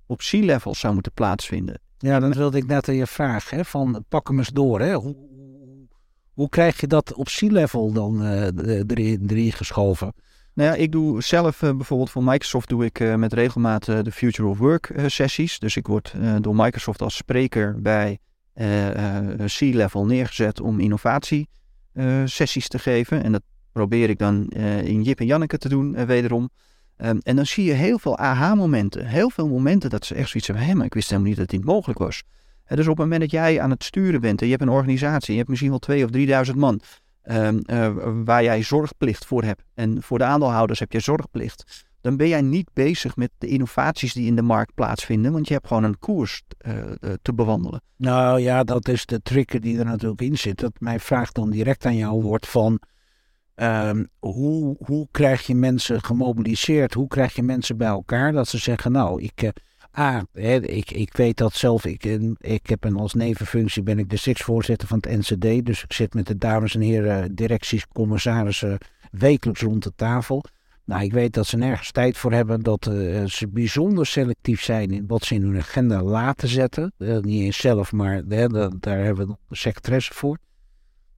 [0.06, 1.80] op C-level zou moeten plaatsvinden.
[1.98, 4.80] Ja, dan wilde ik net aan je vraag, hè, van pak hem eens door.
[4.80, 4.94] Hè.
[4.94, 5.16] Hoe,
[6.32, 8.46] hoe krijg je dat op C-level dan uh,
[8.86, 10.12] erin, geschoven?
[10.54, 14.12] Nou ja, ik doe zelf uh, bijvoorbeeld voor Microsoft doe ik uh, met regelmaat de
[14.12, 15.58] Future of Work sessies.
[15.58, 18.18] Dus ik word door Microsoft als spreker bij
[19.44, 21.48] C-level neergezet om innovatie
[22.24, 23.22] sessies te geven.
[23.22, 23.42] En dat
[23.72, 24.48] probeer ik dan
[24.82, 26.50] in Jip en Janneke te doen wederom.
[26.96, 29.06] Um, en dan zie je heel veel aha-momenten.
[29.06, 30.66] Heel veel momenten dat ze echt zoiets hebben.
[30.66, 32.22] Hé, maar ik wist helemaal niet dat dit mogelijk was.
[32.66, 35.32] dus op het moment dat jij aan het sturen bent en je hebt een organisatie,
[35.32, 36.80] je hebt misschien wel twee of drieduizend man.
[37.30, 37.90] Um, uh,
[38.24, 39.62] waar jij zorgplicht voor hebt.
[39.74, 41.84] En voor de aandeelhouders heb je zorgplicht.
[42.00, 45.32] Dan ben jij niet bezig met de innovaties die in de markt plaatsvinden.
[45.32, 46.72] Want je hebt gewoon een koers uh,
[47.22, 47.82] te bewandelen.
[47.96, 50.60] Nou ja, dat is de trick die er natuurlijk in zit.
[50.60, 52.80] Dat mijn vraag dan direct aan jou wordt van...
[53.56, 56.94] Um, hoe, hoe krijg je mensen gemobiliseerd?
[56.94, 58.92] Hoe krijg je mensen bij elkaar dat ze zeggen...
[58.92, 59.52] Nou, ik...
[59.90, 61.84] Ah, hè, ik, ik weet dat zelf.
[61.84, 62.04] Ik,
[62.38, 65.66] ik heb een, als nevenfunctie ben ik de zitsvoorzitter van het NCD.
[65.66, 68.78] Dus ik zit met de dames en heren directies, commissarissen
[69.10, 70.44] wekelijks rond de tafel.
[70.84, 72.60] Nou, ik weet dat ze nergens tijd voor hebben.
[72.60, 72.84] Dat
[73.26, 76.92] ze bijzonder selectief zijn in wat ze in hun agenda laten zetten.
[76.98, 80.38] Niet eens zelf, maar daar hebben we de secretaresse voor.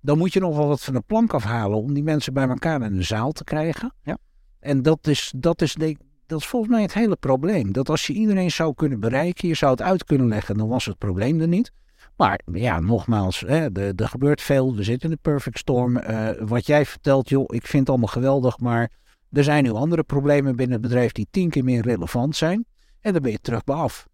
[0.07, 2.82] Dan moet je nog wel wat van de plank afhalen om die mensen bij elkaar
[2.82, 3.94] in de zaal te krijgen.
[4.02, 4.18] Ja.
[4.61, 7.72] En dat is, dat is denk dat is volgens mij het hele probleem.
[7.72, 10.84] Dat als je iedereen zou kunnen bereiken, je zou het uit kunnen leggen, dan was
[10.84, 11.72] het probleem er niet.
[12.16, 14.74] Maar ja, nogmaals, hè, er, er gebeurt veel.
[14.74, 15.96] We zitten in de perfect storm.
[15.96, 18.59] Uh, wat jij vertelt, joh, ik vind het allemaal geweldig.
[18.59, 18.90] Maar
[19.32, 22.66] er zijn nu andere problemen binnen het bedrijf die tien keer meer relevant zijn.
[23.00, 24.09] En dan ben je terug bij af.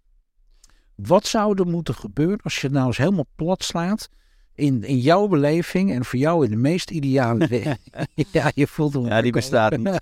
[0.95, 4.09] Wat zou er moeten gebeuren als je het nou eens helemaal plat slaat?
[4.55, 7.77] In, in jouw beleving en voor jou in de meest ideale weg.
[8.15, 9.07] ja, je voelt hem.
[9.07, 9.99] Ja, die bestaat niet.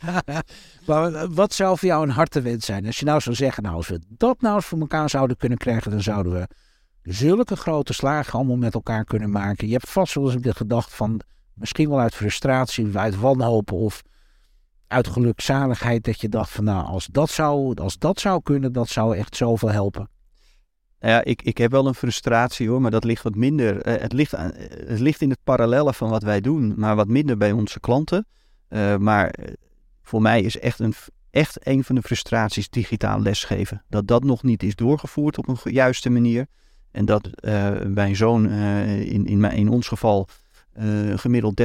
[0.86, 2.86] maar wat zou voor jou een hartewens zijn?
[2.86, 5.59] Als je nou zou zeggen, nou, als we dat nou eens voor elkaar zouden kunnen
[5.59, 6.48] krijgen, dan zouden we
[7.03, 9.66] zulke grote slagen allemaal met elkaar kunnen maken.
[9.66, 11.20] Je hebt vast wel eens de gedacht van,
[11.55, 14.03] misschien wel uit frustratie, uit wanhoop of
[14.86, 18.88] uit gelukzaligheid, dat je dacht van, nou, als dat zou, als dat zou kunnen, dat
[18.88, 20.09] zou echt zoveel helpen.
[21.01, 23.86] Nou ja, ik, ik heb wel een frustratie hoor, maar dat ligt wat minder.
[23.86, 24.53] Uh, het, ligt aan,
[24.86, 28.26] het ligt in het parallelle van wat wij doen, maar wat minder bij onze klanten.
[28.68, 29.53] Uh, maar eh,
[30.03, 30.94] voor mij is echt een,
[31.30, 33.84] echt een van de frustraties digitaal lesgeven.
[33.88, 36.46] Dat dat nog niet is doorgevoerd op een juiste manier.
[36.90, 40.28] En dat uh, mijn zoon in, in, in ons geval
[41.14, 41.61] gemiddeld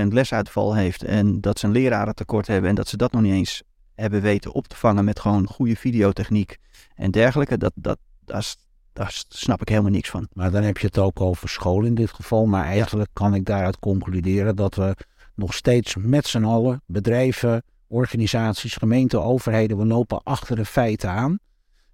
[0.00, 1.02] 30% lesuitval heeft.
[1.04, 3.62] En dat ze een lerarentekort hebben en dat ze dat nog niet eens
[3.94, 6.56] hebben weten op te vangen met gewoon goede videotechniek
[6.94, 7.58] en dergelijke.
[7.58, 8.56] Dat, dat, dat is
[8.96, 10.28] daar snap ik helemaal niks van.
[10.32, 12.46] Maar dan heb je het ook over school in dit geval.
[12.46, 14.96] Maar eigenlijk kan ik daaruit concluderen dat we
[15.34, 21.38] nog steeds met z'n allen, bedrijven, organisaties, gemeenten, overheden, we lopen achter de feiten aan.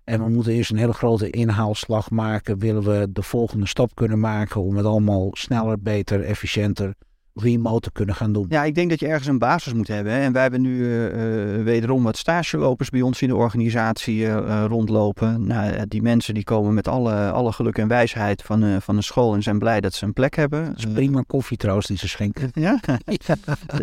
[0.05, 2.59] En we moeten eerst een hele grote inhaalslag maken.
[2.59, 6.94] Willen we de volgende stap kunnen maken om het allemaal sneller, beter, efficiënter,
[7.34, 8.46] remote te kunnen gaan doen.
[8.48, 10.12] Ja, ik denk dat je ergens een basis moet hebben.
[10.12, 10.20] Hè.
[10.20, 14.64] En wij hebben nu uh, uh, wederom wat stagelopers bij ons in de organisatie uh,
[14.68, 15.46] rondlopen.
[15.46, 19.34] Nou, die mensen die komen met alle, alle geluk en wijsheid van, van de school
[19.34, 20.64] en zijn blij dat ze een plek hebben.
[20.64, 22.50] Het is prima koffie trouwens die ze schenken.
[22.68, 22.80] ja.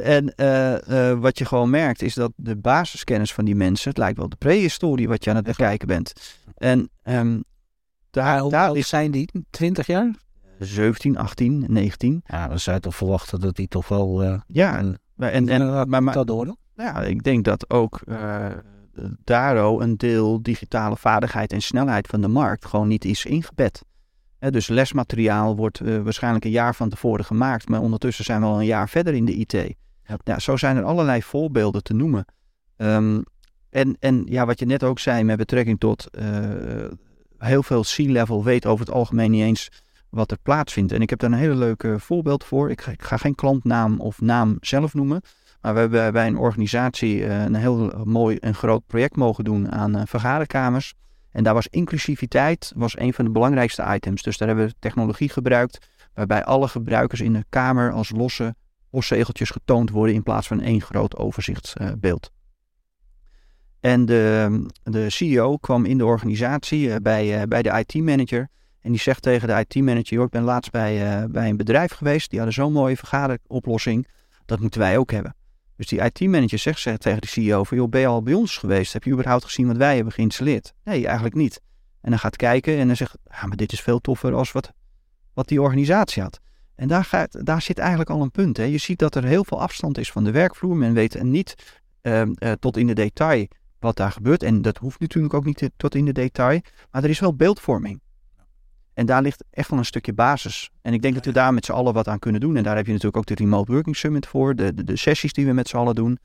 [0.04, 0.34] en
[1.20, 4.36] wat je gewoon merkt is dat de basiskennis van die mensen, het lijkt wel de
[4.36, 6.14] prehistorie wat je aan het bekijken bent.
[6.58, 7.44] En um,
[8.12, 8.88] daar, daar is...
[8.88, 9.30] zijn die?
[9.50, 10.16] 20 jaar?
[10.60, 12.22] 17, 18, 19.
[12.26, 14.24] Ja, dan zou je toch verwachten dat die toch wel...
[14.24, 18.46] Uh, ja, en, en, en, maar, maar, dat door Ja, ik denk dat ook uh,
[19.24, 23.84] Daro een deel digitale vaardigheid en snelheid van de markt gewoon niet is ingebed.
[24.40, 28.60] dus lesmateriaal wordt uh, waarschijnlijk een jaar van tevoren gemaakt, maar ondertussen zijn we al
[28.60, 29.52] een jaar verder in de IT.
[30.04, 30.18] Ja.
[30.24, 32.26] ja zo zijn er allerlei voorbeelden te noemen.
[32.78, 33.24] Um,
[33.70, 36.08] en, en ja, wat je net ook zei met betrekking tot
[37.38, 39.70] heel veel C-level weet over het algemeen niet eens
[40.10, 40.92] wat er plaatsvindt.
[40.92, 42.70] En ik heb daar een hele leuke voorbeeld voor.
[42.70, 45.22] Ik ga, geen klantnaam of naam zelf noemen.
[45.62, 49.72] Maar we hebben bij een organisatie eh, een heel mooi en groot project mogen doen
[49.72, 50.94] aan uh, vergaderkamers.
[51.32, 54.22] En daar was inclusiviteit was een van de belangrijkste items.
[54.22, 58.56] Dus daar hebben we technologie gebruikt waarbij alle gebruikers in de kamer als losse
[58.90, 62.32] postzegeltjes getoond worden in plaats van één groot overzichtsbeeld.
[63.80, 68.50] En de, de CEO kwam in de organisatie eh, bij, bij de IT-manager
[68.82, 71.92] en die zegt tegen de IT-manager, joh, ik ben laatst bij, uh, bij een bedrijf
[71.92, 74.08] geweest, die hadden zo'n mooie vergaderoplossing,
[74.46, 75.36] dat moeten wij ook hebben.
[75.76, 78.94] Dus die IT-manager zegt, tegen de CEO van, joh, ben je al bij ons geweest?
[78.94, 80.74] Heb je überhaupt gezien wat wij hebben geïnstalleerd?
[80.84, 81.62] Nee, eigenlijk niet.
[82.02, 83.18] En dan gaat kijken en dan zegt,
[83.48, 84.72] maar dit is veel toffer als wat,
[85.34, 86.40] wat die organisatie had.
[86.76, 88.58] En daar, gaat, daar zit eigenlijk al een punt.
[88.58, 88.64] Hè.
[88.64, 90.76] Je ziet dat er heel veel afstand is van de werkvloer.
[90.76, 93.48] Men weet niet uh, uh, tot in de detail
[93.80, 94.44] wat daar gebeurt.
[94.44, 96.62] En dat hoeft natuurlijk ook niet tot in de detail.
[96.92, 98.02] Maar er is wel beeldvorming.
[99.00, 100.70] En daar ligt echt wel een stukje basis.
[100.82, 102.56] En ik denk dat we daar met z'n allen wat aan kunnen doen.
[102.56, 104.56] En daar heb je natuurlijk ook de Remote Working Summit voor.
[104.56, 106.20] De, de, de sessies die we met z'n allen doen.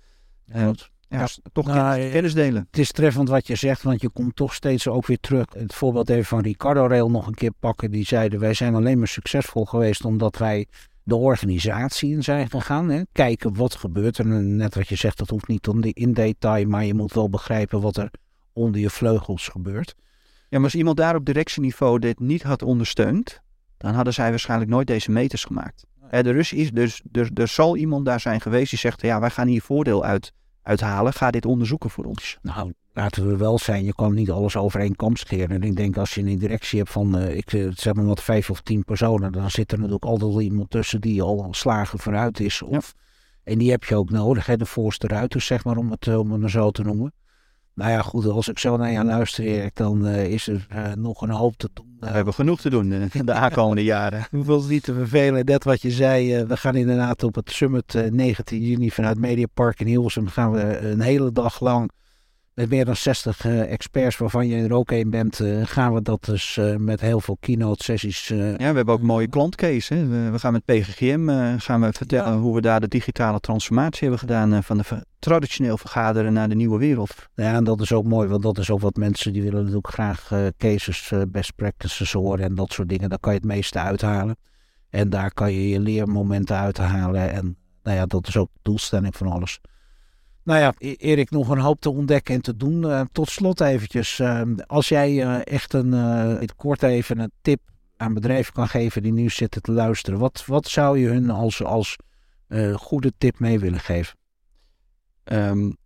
[0.57, 0.69] Uh,
[1.09, 2.67] ja, toch nou, kennis delen.
[2.71, 5.47] Het is treffend wat je zegt, want je komt toch steeds ook weer terug.
[5.53, 7.91] Het voorbeeld even van Ricardo Rail nog een keer pakken.
[7.91, 10.67] Die zeiden, wij zijn alleen maar succesvol geweest omdat wij
[11.03, 12.91] de organisatie in zijn gegaan.
[12.91, 13.03] Hè?
[13.13, 14.25] Kijken wat gebeurt er.
[14.27, 17.81] En net wat je zegt, dat hoeft niet in detail, maar je moet wel begrijpen
[17.81, 18.11] wat er
[18.53, 19.95] onder je vleugels gebeurt.
[20.55, 23.41] Ja, maar als iemand daar op directieniveau dit niet had ondersteund,
[23.77, 25.87] dan hadden zij waarschijnlijk nooit deze meters gemaakt.
[26.11, 29.31] de Rus is dus, er, er zal iemand daar zijn geweest die zegt, ja, wij
[29.31, 30.33] gaan hier voordeel uit,
[30.63, 32.39] uithalen, ga dit onderzoeken voor ons.
[32.43, 35.51] Nou, laten we wel zijn, je kan niet alles over één kam scheren.
[35.51, 38.23] En ik denk als je een directie hebt van, uh, ik eh, zeg maar wat,
[38.23, 42.41] vijf of tien personen, dan zit er natuurlijk altijd iemand tussen die al slagen vooruit
[42.41, 42.63] is.
[42.63, 42.95] Of,
[43.45, 46.43] En die heb je ook nodig, hè, de voorste ruiters, zeg maar, om het, om
[46.43, 47.13] het zo te noemen.
[47.75, 50.93] Nou ja, goed, als ik zo naar je luister, Erik, dan uh, is er uh,
[50.93, 51.97] nog een hoop te doen.
[52.01, 54.27] we hebben genoeg te doen in de aankomende jaren.
[54.31, 55.45] We willen niet te vervelen.
[55.45, 59.81] Net wat je zei, uh, we gaan inderdaad op het summit 19 juni vanuit Mediapark
[59.81, 61.91] in Hilversum gaan we een hele dag lang
[62.55, 66.03] met meer dan 60 uh, experts, waarvan je er ook een bent, uh, gaan we
[66.03, 68.29] dat dus uh, met heel veel keynote sessies.
[68.29, 69.95] ja, we hebben ook mooie klantcase.
[69.95, 70.07] Hè?
[70.07, 72.39] We, we, gaan met PGGM gaan we vertellen ja.
[72.39, 74.85] hoe we daar de digitale transformatie hebben gedaan van de
[75.19, 77.15] traditioneel vergaderen naar de nieuwe wereld.
[77.35, 79.89] Ja, en dat is ook mooi, want dat is ook wat mensen die willen natuurlijk
[79.89, 83.09] graag cases, best practices horen en dat soort dingen.
[83.09, 84.37] Daar kan je het meeste uithalen.
[84.91, 87.31] En daar kan je je leermomenten uithalen.
[87.31, 89.61] En nou ja, dat is ook de doelstelling van alles.
[90.45, 92.83] Nou ja, e- Erik, nog een hoop te ontdekken en te doen.
[92.83, 97.61] Uh, tot slot eventjes, uh, als jij uh, echt een, kort even een tip
[97.97, 100.19] aan bedrijven kan geven die nu zitten te luisteren.
[100.19, 101.97] Wat, wat zou je hun als, als
[102.75, 104.17] goede tip mee willen geven?
[105.25, 105.77] Um,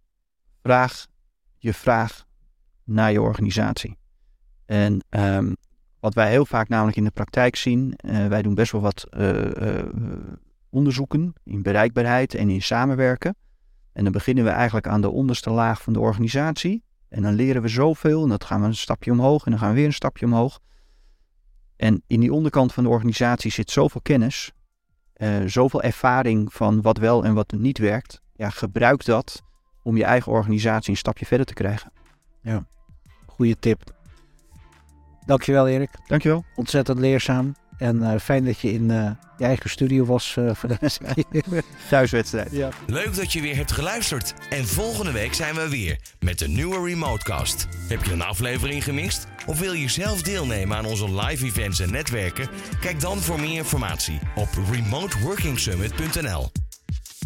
[0.63, 1.07] vraag
[1.59, 2.25] je vraag
[2.85, 3.97] naar je organisatie.
[4.67, 5.57] En um,
[6.01, 7.99] wat wij heel vaak namelijk in de praktijk zien,
[8.29, 9.07] wij doen best wel wat
[10.71, 13.37] onderzoeken in bereikbaarheid en in samenwerken.
[13.99, 16.83] En dan beginnen we eigenlijk aan de onderste laag van de organisatie.
[17.09, 18.23] En dan leren we zoveel.
[18.23, 19.45] En dat gaan we een stapje omhoog.
[19.45, 20.61] En dan gaan we weer een stapje omhoog.
[21.77, 24.53] En in die onderkant van de organisatie zit zoveel kennis.
[25.17, 28.21] Uh, zoveel ervaring van wat wel en wat niet werkt.
[28.35, 29.43] Ja, gebruik dat
[29.83, 31.93] om je eigen organisatie een stapje verder te krijgen.
[32.43, 32.67] Ja,
[33.27, 33.83] goede tip.
[35.27, 35.91] Dankjewel Erik.
[36.07, 36.45] Dankjewel.
[36.55, 37.55] Ontzettend leerzaam.
[37.79, 41.01] En uh, fijn dat je in uh, je eigen studio was uh, voor deze
[41.89, 42.51] thuiswedstrijd.
[42.53, 42.69] Ja.
[42.87, 44.35] Leuk dat je weer hebt geluisterd.
[44.51, 47.69] En volgende week zijn we weer met een nieuwe Remotecast.
[47.89, 49.27] Heb je een aflevering gemist?
[49.47, 52.49] Of wil je zelf deelnemen aan onze live events en netwerken?
[52.81, 56.51] Kijk dan voor meer informatie op remoteworkingsummit.nl.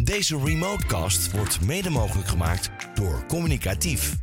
[0.02, 4.16] Deze Remotecast wordt mede mogelijk gemaakt door Communicatief.